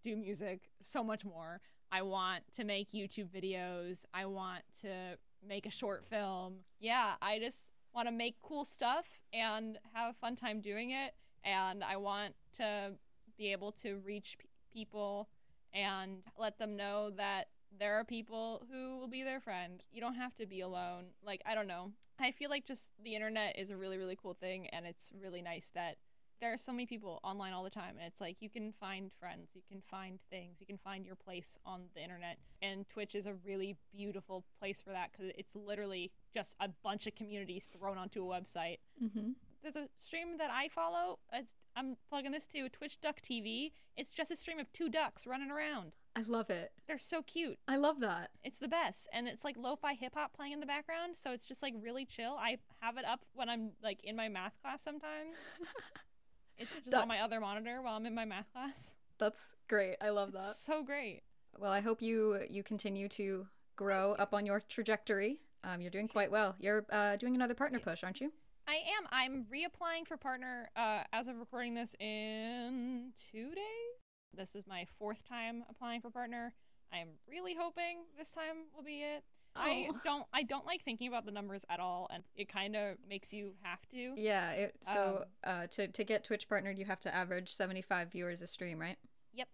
do 0.01 0.15
music 0.15 0.69
so 0.81 1.03
much 1.03 1.25
more. 1.25 1.61
I 1.91 2.01
want 2.01 2.43
to 2.55 2.63
make 2.63 2.91
YouTube 2.91 3.29
videos. 3.29 4.05
I 4.13 4.25
want 4.25 4.63
to 4.81 5.17
make 5.47 5.65
a 5.65 5.71
short 5.71 6.05
film. 6.05 6.55
Yeah, 6.79 7.13
I 7.21 7.39
just 7.39 7.71
want 7.95 8.07
to 8.07 8.11
make 8.11 8.35
cool 8.41 8.65
stuff 8.65 9.05
and 9.33 9.77
have 9.93 10.11
a 10.11 10.13
fun 10.13 10.35
time 10.35 10.61
doing 10.61 10.91
it. 10.91 11.13
And 11.43 11.83
I 11.83 11.97
want 11.97 12.35
to 12.57 12.91
be 13.37 13.51
able 13.51 13.71
to 13.73 13.97
reach 14.05 14.37
p- 14.39 14.47
people 14.73 15.29
and 15.73 16.17
let 16.37 16.57
them 16.57 16.75
know 16.75 17.11
that 17.11 17.47
there 17.77 17.95
are 17.99 18.03
people 18.03 18.65
who 18.71 18.97
will 18.97 19.07
be 19.07 19.23
their 19.23 19.39
friend. 19.39 19.83
You 19.91 20.01
don't 20.01 20.15
have 20.15 20.33
to 20.35 20.45
be 20.45 20.61
alone. 20.61 21.05
Like, 21.25 21.41
I 21.45 21.55
don't 21.55 21.67
know. 21.67 21.91
I 22.19 22.31
feel 22.31 22.49
like 22.49 22.65
just 22.65 22.91
the 23.03 23.15
internet 23.15 23.57
is 23.59 23.71
a 23.71 23.77
really, 23.77 23.97
really 23.97 24.17
cool 24.21 24.33
thing, 24.33 24.67
and 24.67 24.85
it's 24.85 25.11
really 25.21 25.41
nice 25.41 25.71
that 25.75 25.97
there 26.41 26.53
are 26.53 26.57
so 26.57 26.71
many 26.71 26.85
people 26.85 27.19
online 27.23 27.53
all 27.53 27.63
the 27.63 27.69
time. 27.69 27.95
And 27.97 28.05
it's 28.07 28.21
like 28.21 28.41
you 28.41 28.49
can 28.49 28.73
find 28.73 29.11
friends, 29.19 29.51
you 29.53 29.61
can 29.69 29.81
find 29.89 30.19
things, 30.29 30.57
you 30.59 30.65
can 30.65 30.77
find 30.77 31.05
your 31.05 31.15
place 31.15 31.57
on 31.65 31.83
the 31.95 32.01
internet. 32.01 32.37
And 32.61 32.87
Twitch 32.89 33.15
is 33.15 33.25
a 33.25 33.33
really 33.45 33.77
beautiful 33.93 34.45
place 34.59 34.81
for 34.81 34.91
that 34.91 35.11
because 35.11 35.31
it's 35.37 35.55
literally 35.55 36.11
just 36.33 36.55
a 36.59 36.69
bunch 36.83 37.07
of 37.07 37.15
communities 37.15 37.69
thrown 37.71 37.97
onto 37.97 38.23
a 38.23 38.27
website 38.27 38.77
mm-hmm. 39.01 39.31
there's 39.61 39.75
a 39.75 39.87
stream 39.97 40.37
that 40.37 40.51
I 40.51 40.67
follow. 40.69 41.19
It's, 41.33 41.53
I'm 41.75 41.95
plugging 42.09 42.31
this 42.31 42.45
to 42.47 42.69
Twitch 42.69 42.99
Duck 43.01 43.21
TV. 43.21 43.71
It's 43.97 44.11
just 44.11 44.31
a 44.31 44.35
stream 44.35 44.59
of 44.59 44.71
two 44.71 44.89
ducks 44.89 45.27
running 45.27 45.51
around. 45.51 45.93
I 46.15 46.21
love 46.21 46.49
it. 46.49 46.71
They're 46.87 46.97
so 46.97 47.21
cute. 47.23 47.57
I 47.67 47.75
love 47.75 47.99
that. 47.99 48.29
It's 48.43 48.59
the 48.59 48.69
best, 48.69 49.09
and 49.11 49.27
it's 49.27 49.43
like 49.43 49.57
lo-fi 49.57 49.93
hip 49.93 50.13
hop 50.15 50.33
playing 50.33 50.53
in 50.53 50.61
the 50.61 50.65
background, 50.65 51.17
so 51.17 51.33
it's 51.33 51.45
just 51.45 51.61
like 51.61 51.73
really 51.81 52.05
chill. 52.05 52.37
I 52.39 52.57
have 52.79 52.97
it 52.97 53.05
up 53.05 53.21
when 53.33 53.49
I'm 53.49 53.71
like 53.83 53.99
in 54.03 54.15
my 54.15 54.29
math 54.29 54.53
class 54.61 54.81
sometimes. 54.81 55.49
it's 56.57 56.71
just 56.83 56.95
on 56.95 57.07
my 57.07 57.19
other 57.19 57.39
monitor 57.39 57.81
while 57.81 57.95
I'm 57.95 58.05
in 58.05 58.15
my 58.15 58.25
math 58.25 58.51
class. 58.53 58.91
That's 59.17 59.49
great. 59.67 59.95
I 60.01 60.09
love 60.09 60.31
that. 60.33 60.51
It's 60.51 60.65
so 60.65 60.83
great. 60.83 61.21
Well, 61.57 61.71
I 61.71 61.79
hope 61.79 62.01
you 62.01 62.39
you 62.49 62.63
continue 62.63 63.07
to 63.09 63.47
grow 63.75 64.13
up 64.13 64.33
on 64.33 64.45
your 64.45 64.61
trajectory. 64.67 65.39
Um, 65.63 65.81
you're 65.81 65.91
doing 65.91 66.07
quite 66.07 66.31
well. 66.31 66.55
You're 66.59 66.85
uh, 66.91 67.15
doing 67.15 67.35
another 67.35 67.55
partner 67.55 67.79
push, 67.79 68.03
aren't 68.03 68.21
you? 68.21 68.31
I 68.67 68.75
am. 68.97 69.07
I'm 69.11 69.45
reapplying 69.45 70.07
for 70.07 70.17
partner 70.17 70.69
uh, 70.75 71.03
as 71.13 71.27
of 71.27 71.37
recording 71.37 71.73
this 71.75 71.95
in 71.99 73.11
two 73.31 73.49
days. 73.49 73.95
This 74.35 74.55
is 74.55 74.67
my 74.67 74.85
fourth 74.99 75.27
time 75.27 75.63
applying 75.69 76.01
for 76.01 76.09
partner. 76.09 76.53
I'm 76.91 77.09
really 77.29 77.55
hoping 77.57 78.05
this 78.17 78.31
time 78.31 78.67
will 78.75 78.83
be 78.83 79.01
it. 79.01 79.23
I 79.55 79.87
Oh. 79.89 79.99
don't 80.03 80.25
I 80.33 80.43
don't 80.43 80.65
like 80.65 80.83
thinking 80.83 81.07
about 81.07 81.25
the 81.25 81.31
numbers 81.31 81.63
at 81.69 81.79
all 81.79 82.09
and 82.13 82.23
it 82.35 82.49
kind 82.49 82.75
of 82.75 82.97
makes 83.07 83.31
you 83.33 83.53
have 83.63 83.79
to. 83.91 84.13
Yeah, 84.17 84.51
it, 84.51 84.75
so 84.81 85.25
Um, 85.43 85.51
uh, 85.63 85.67
to, 85.67 85.87
to 85.87 86.03
get 86.03 86.23
Twitch 86.23 86.47
partnered, 86.49 86.77
you 86.77 86.85
have 86.85 86.99
to 87.01 87.13
average 87.13 87.53
75 87.53 88.11
viewers 88.11 88.41
a 88.41 88.47
stream, 88.47 88.79
right? 88.79 88.97
Yep. 89.33 89.47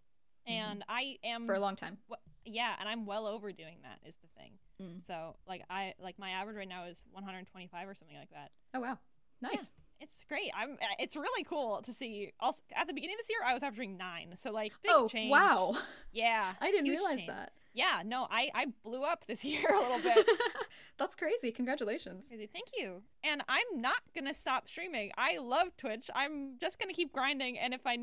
And 0.48 0.84
I 0.90 1.18
am 1.24 1.46
For 1.46 1.54
a 1.56 1.60
long 1.60 1.76
time. 1.76 1.98
yeah, 2.46 2.74
and 2.80 2.90
I'm 2.90 3.06
well 3.06 3.28
over 3.28 3.52
doing 3.52 3.78
that 3.84 4.00
is 4.08 4.18
the 4.18 4.28
thing. 4.40 4.54
Mm. 4.82 5.06
So, 5.06 5.36
like 5.48 5.64
I 5.70 5.94
like 6.00 6.18
my 6.18 6.32
average 6.32 6.58
right 6.58 6.68
now 6.68 6.86
is 6.86 7.04
125 7.12 7.88
or 7.88 7.94
something 7.94 8.18
like 8.18 8.32
that. 8.32 8.50
Oh, 8.74 8.80
wow. 8.80 8.98
Nice. 9.42 9.72
It's 10.00 10.26
great. 10.26 10.50
I'm. 10.56 10.78
It's 10.98 11.16
really 11.16 11.44
cool 11.44 11.84
to 11.84 11.94
see. 11.94 12.32
Also, 12.40 12.64
at 12.76 12.88
the 12.88 12.94
beginning 12.94 13.14
of 13.16 13.20
this 13.20 13.30
year, 13.30 13.40
I 13.46 13.54
was 13.54 13.62
averaging 13.62 13.98
nine. 13.98 14.34
So 14.36 14.52
like 14.52 14.74
big 14.82 14.92
oh, 14.92 15.08
change. 15.08 15.30
wow. 15.30 15.76
Yeah. 16.12 16.54
I 16.62 16.72
didn't 16.72 16.90
realize 16.90 17.18
change. 17.18 17.28
that. 17.28 17.52
Yeah. 17.74 18.02
No, 18.06 18.28
I 18.30 18.50
I 18.54 18.66
blew 18.84 19.04
up 19.04 19.26
this 19.28 19.44
year 19.52 19.74
a 19.74 19.80
little 19.80 20.00
bit. 20.00 20.28
That's 20.98 21.16
crazy. 21.16 21.52
Congratulations. 21.52 22.26
Crazy. 22.28 22.48
Thank 22.52 22.68
you. 22.78 23.02
And 23.24 23.42
I'm 23.48 23.82
not 23.82 24.02
gonna 24.16 24.34
stop 24.34 24.70
streaming. 24.70 25.12
I 25.18 25.38
love 25.38 25.76
Twitch. 25.78 26.10
I'm 26.14 26.58
just 26.60 26.80
gonna 26.80 26.94
keep 26.94 27.12
grinding. 27.12 27.58
And 27.58 27.74
if 27.74 27.82
I 27.86 27.98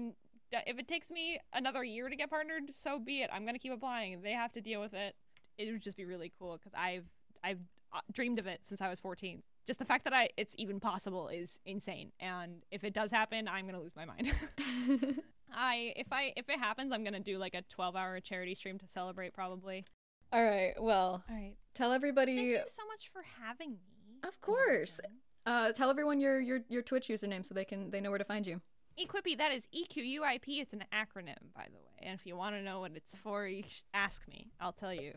if 0.66 0.78
it 0.78 0.88
takes 0.88 1.11
me 1.11 1.38
another 1.52 1.85
year 1.85 2.09
to 2.09 2.16
get 2.16 2.31
partnered, 2.31 2.74
so 2.74 2.98
be 2.98 3.22
it. 3.22 3.31
I'm 3.33 3.44
gonna 3.44 3.59
keep 3.59 3.72
applying. 3.72 4.22
They 4.22 4.33
have 4.33 4.52
to 4.52 4.61
deal 4.61 4.81
with 4.81 4.94
it. 4.94 5.14
It 5.59 5.70
would 5.70 5.83
just 5.83 5.96
be 5.96 6.04
really 6.04 6.33
cool 6.38 6.57
because 6.57 6.72
I've 6.76 7.04
I've 7.44 7.61
uh, 7.92 8.00
dreamed 8.12 8.38
of 8.38 8.46
it 8.46 8.61
since 8.62 8.81
I 8.81 8.88
was 8.88 9.00
14. 9.00 9.42
Just 9.68 9.78
the 9.78 9.85
fact 9.85 10.04
that 10.04 10.14
I 10.14 10.31
it's 10.38 10.54
even 10.57 10.81
possible 10.81 11.28
is 11.28 11.61
insane. 11.66 12.11
And 12.20 12.62
if 12.70 12.85
it 12.85 12.94
does 12.94 13.11
happen, 13.11 13.46
I'm 13.46 13.66
gonna 13.66 13.83
lose 13.83 13.94
my 13.94 14.07
mind. 14.07 14.33
I 15.54 15.92
if 15.94 16.07
I 16.11 16.33
if 16.38 16.48
it 16.48 16.59
happens, 16.59 16.90
I'm 16.90 17.04
gonna 17.04 17.20
do 17.20 17.37
like 17.37 17.52
a 17.52 17.61
12 17.68 17.94
hour 17.94 18.18
charity 18.20 18.54
stream 18.54 18.78
to 18.78 18.88
celebrate 18.88 19.35
probably. 19.35 19.85
All 20.33 20.42
right. 20.42 20.72
Well, 20.81 21.22
All 21.28 21.37
right. 21.37 21.52
tell 21.74 21.92
everybody. 21.92 22.35
Thank 22.35 22.48
you 22.48 22.61
so 22.64 22.87
much 22.87 23.11
for 23.12 23.22
having 23.44 23.72
me. 23.72 24.20
Of 24.26 24.40
course. 24.40 25.02
Uh, 25.44 25.72
tell 25.72 25.90
everyone 25.90 26.18
your, 26.18 26.40
your 26.40 26.61
your 26.70 26.81
Twitch 26.81 27.09
username 27.09 27.44
so 27.44 27.52
they 27.52 27.66
can 27.66 27.90
they 27.90 28.00
know 28.00 28.09
where 28.09 28.18
to 28.18 28.24
find 28.24 28.46
you. 28.46 28.62
Equippy, 28.98 29.37
that 29.37 29.52
is 29.52 29.68
E 29.70 29.85
Q 29.85 30.02
U 30.02 30.24
I 30.24 30.38
P. 30.38 30.61
It's 30.61 30.72
an 30.72 30.85
acronym, 30.94 31.52
by 31.54 31.66
the 31.70 31.76
way. 31.76 31.98
And 32.00 32.18
if 32.18 32.24
you 32.24 32.37
want 32.37 32.57
to 32.57 32.62
know 32.62 32.81
what 32.81 32.92
it's 32.94 33.14
for, 33.16 33.46
you 33.46 33.64
ask 33.92 34.26
me. 34.28 34.50
I'll 34.62 34.72
tell 34.72 34.94
you. 34.94 35.12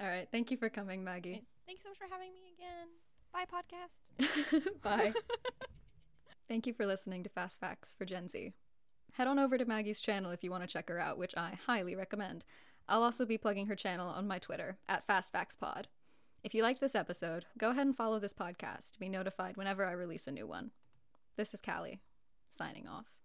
All 0.00 0.06
right. 0.06 0.28
Thank 0.30 0.52
you 0.52 0.56
for 0.56 0.68
coming, 0.68 1.02
Maggie. 1.02 1.42
Thank 1.66 1.78
you 1.78 1.82
so 1.82 1.88
much 1.88 1.98
for 1.98 2.06
having 2.08 2.32
me 2.32 2.54
again. 2.56 2.86
Bye, 3.32 3.44
podcast. 3.44 4.62
Bye. 4.82 5.12
Thank 6.48 6.66
you 6.66 6.72
for 6.72 6.86
listening 6.86 7.22
to 7.22 7.30
Fast 7.30 7.60
Facts 7.60 7.94
for 7.96 8.04
Gen 8.04 8.28
Z. 8.28 8.52
Head 9.12 9.28
on 9.28 9.38
over 9.38 9.56
to 9.56 9.64
Maggie's 9.64 10.00
channel 10.00 10.30
if 10.30 10.42
you 10.42 10.50
want 10.50 10.62
to 10.62 10.68
check 10.68 10.88
her 10.88 10.98
out, 10.98 11.18
which 11.18 11.34
I 11.36 11.58
highly 11.66 11.94
recommend. 11.94 12.44
I'll 12.88 13.02
also 13.02 13.24
be 13.24 13.38
plugging 13.38 13.66
her 13.66 13.76
channel 13.76 14.08
on 14.08 14.26
my 14.26 14.38
Twitter 14.38 14.78
at 14.88 15.06
Fast 15.06 15.32
Facts 15.32 15.56
Pod. 15.56 15.88
If 16.42 16.54
you 16.54 16.62
liked 16.62 16.80
this 16.80 16.94
episode, 16.94 17.44
go 17.58 17.70
ahead 17.70 17.86
and 17.86 17.96
follow 17.96 18.18
this 18.18 18.32
podcast 18.32 18.92
to 18.92 19.00
be 19.00 19.08
notified 19.08 19.56
whenever 19.56 19.84
I 19.84 19.92
release 19.92 20.26
a 20.26 20.32
new 20.32 20.46
one. 20.46 20.70
This 21.36 21.54
is 21.54 21.60
Callie, 21.60 22.00
signing 22.50 22.88
off. 22.88 23.19